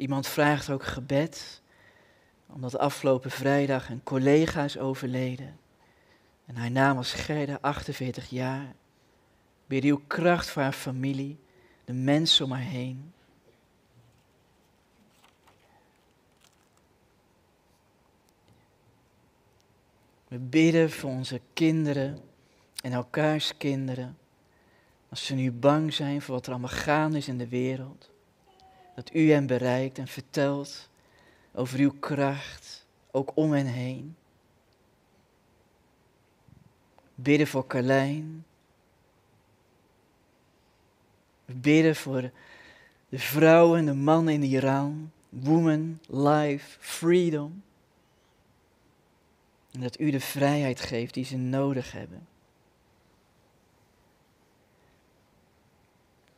[0.00, 1.62] Iemand vraagt ook gebed,
[2.46, 5.58] omdat afgelopen vrijdag een collega is overleden.
[6.46, 8.74] En haar naam was Gerda, 48 jaar.
[9.66, 11.38] Bid uw kracht voor haar familie,
[11.84, 13.12] de mensen om haar heen.
[20.28, 22.20] We bidden voor onze kinderen
[22.82, 24.18] en elkaars kinderen.
[25.08, 28.09] Als ze nu bang zijn voor wat er allemaal gaande is in de wereld.
[29.00, 30.88] Dat u hen bereikt en vertelt
[31.52, 34.16] over uw kracht, ook om hen heen.
[37.14, 38.44] Bidden voor Carlijn.
[41.44, 42.30] Bidden voor
[43.08, 45.12] de vrouwen en de mannen in Iran.
[45.28, 47.62] Woman, life, freedom.
[49.70, 52.26] En dat u de vrijheid geeft die ze nodig hebben.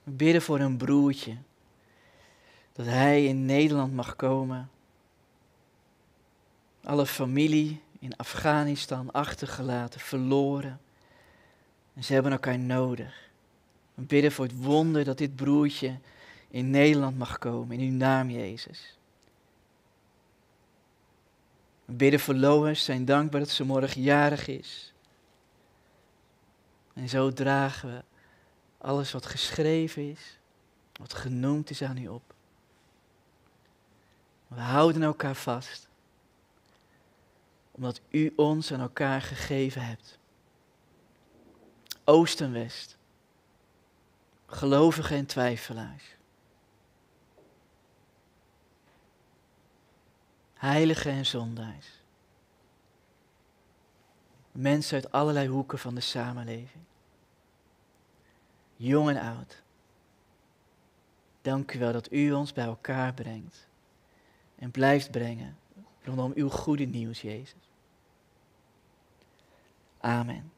[0.04, 1.36] Bidden voor een broertje.
[2.72, 4.70] Dat hij in Nederland mag komen.
[6.84, 10.80] Alle familie in Afghanistan achtergelaten, verloren.
[11.94, 13.30] En ze hebben elkaar nodig.
[13.94, 15.98] We bidden voor het wonder dat dit broertje
[16.48, 18.96] in Nederland mag komen, in uw naam Jezus.
[21.84, 24.92] We bidden voor Lois, zijn dankbaar dat ze morgen jarig is.
[26.92, 28.02] En zo dragen we
[28.78, 30.38] alles wat geschreven is,
[30.92, 32.31] wat genoemd is aan u op.
[34.54, 35.88] We houden elkaar vast,
[37.70, 40.18] omdat u ons aan elkaar gegeven hebt.
[42.04, 42.98] Oost en West,
[44.46, 46.16] gelovigen en twijfelaars.
[50.54, 51.86] Heiligen en zondaars.
[54.52, 56.84] Mensen uit allerlei hoeken van de samenleving.
[58.76, 59.62] Jong en oud.
[61.42, 63.70] Dank u wel dat u ons bij elkaar brengt.
[64.62, 65.56] En blijft brengen
[66.04, 67.54] rondom uw goede nieuws, Jezus.
[70.00, 70.52] Amen.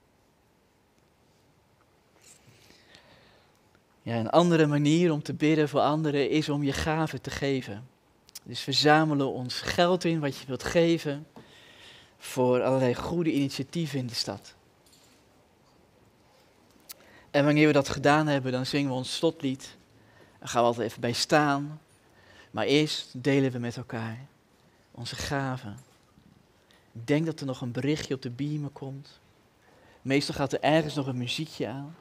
[4.02, 7.89] Ja, een andere manier om te bidden voor anderen is om je gaven te geven.
[8.43, 11.26] Dus verzamelen ons geld in wat je wilt geven
[12.18, 14.55] voor allerlei goede initiatieven in de stad.
[17.31, 19.76] En wanneer we dat gedaan hebben, dan zingen we ons slotlied.
[20.39, 21.81] Daar gaan we altijd even bij staan.
[22.55, 24.26] Maar eerst delen we met elkaar
[24.90, 25.76] onze gaven.
[26.93, 29.20] Ik denk dat er nog een berichtje op de beamer komt.
[30.02, 31.97] Meestal gaat er ergens nog een muziekje aan.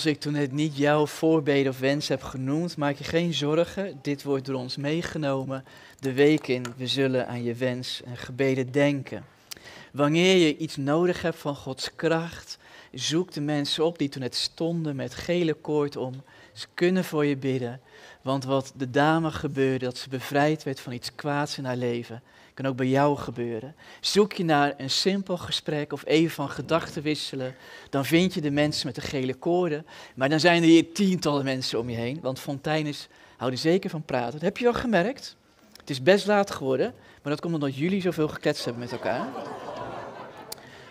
[0.00, 3.98] Als ik toen het niet jouw voorbeden of wens heb genoemd, maak je geen zorgen.
[4.02, 5.64] Dit wordt door ons meegenomen
[5.98, 6.64] de week in.
[6.76, 9.24] We zullen aan je wens en gebeden denken.
[9.92, 12.58] Wanneer je iets nodig hebt van Gods kracht,
[12.92, 16.22] zoek de mensen op die toen het stonden met gele koord om.
[16.52, 17.80] Ze kunnen voor je bidden.
[18.22, 22.22] Want wat de dame gebeurde, dat ze bevrijd werd van iets kwaads in haar leven,
[22.60, 23.74] kan ook bij jou gebeuren.
[24.00, 27.54] Zoek je naar een simpel gesprek of even van gedachten wisselen,
[27.90, 29.86] dan vind je de mensen met de gele koorden.
[30.14, 34.02] Maar dan zijn er hier tientallen mensen om je heen, want fonteines houden zeker van
[34.02, 34.32] praten.
[34.32, 35.36] Dat heb je wel gemerkt.
[35.76, 39.28] Het is best laat geworden, maar dat komt omdat jullie zoveel gekletst hebben met elkaar.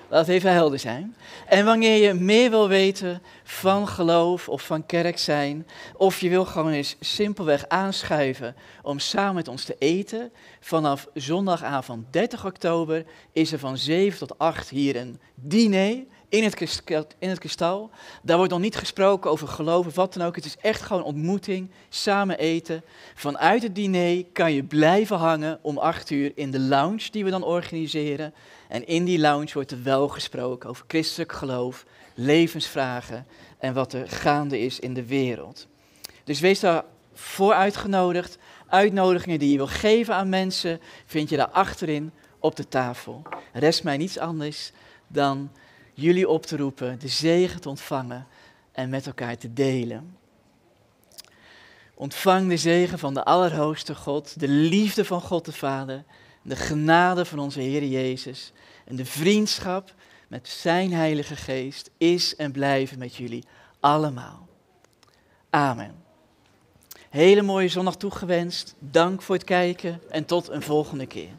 [0.10, 1.16] Laat even helder zijn.
[1.48, 5.68] En wanneer je meer wil weten van geloof of van kerk zijn,
[5.98, 12.06] of je wil gewoon eens simpelweg aanschuiven om samen met ons te eten, vanaf zondagavond
[12.14, 16.84] 30 oktober is er van 7 tot 8 hier een diner in het,
[17.20, 17.90] in het kristal.
[18.24, 20.36] Daar wordt nog niet gesproken over geloof of wat dan ook.
[20.36, 22.84] Het is echt gewoon ontmoeting, samen eten.
[23.16, 27.30] Vanuit het diner kan je blijven hangen om 8 uur in de lounge die we
[27.30, 28.34] dan organiseren.
[28.70, 33.28] En in die lounge wordt er wel gesproken over christelijk geloof, levensvragen
[33.58, 35.68] en wat er gaande is in de wereld.
[36.24, 36.84] Dus wees daar
[37.14, 38.38] voor uitgenodigd.
[38.68, 43.22] Uitnodigingen die je wil geven aan mensen vind je daar achterin op de tafel.
[43.54, 44.72] Rest mij niets anders
[45.08, 45.52] dan
[45.94, 48.28] jullie op te roepen, de zegen te ontvangen
[48.72, 50.18] en met elkaar te delen.
[51.94, 56.04] Ontvang de zegen van de Allerhoogste God, de liefde van God de Vader,
[56.42, 58.52] de genade van onze Heer Jezus
[58.86, 59.94] en de vriendschap
[60.28, 63.44] met Zijn Heilige Geest is en blijven met jullie
[63.80, 64.48] allemaal.
[65.50, 66.04] Amen.
[67.10, 68.76] Hele mooie zondag toegewenst.
[68.80, 71.32] Dank voor het kijken en tot een volgende keer.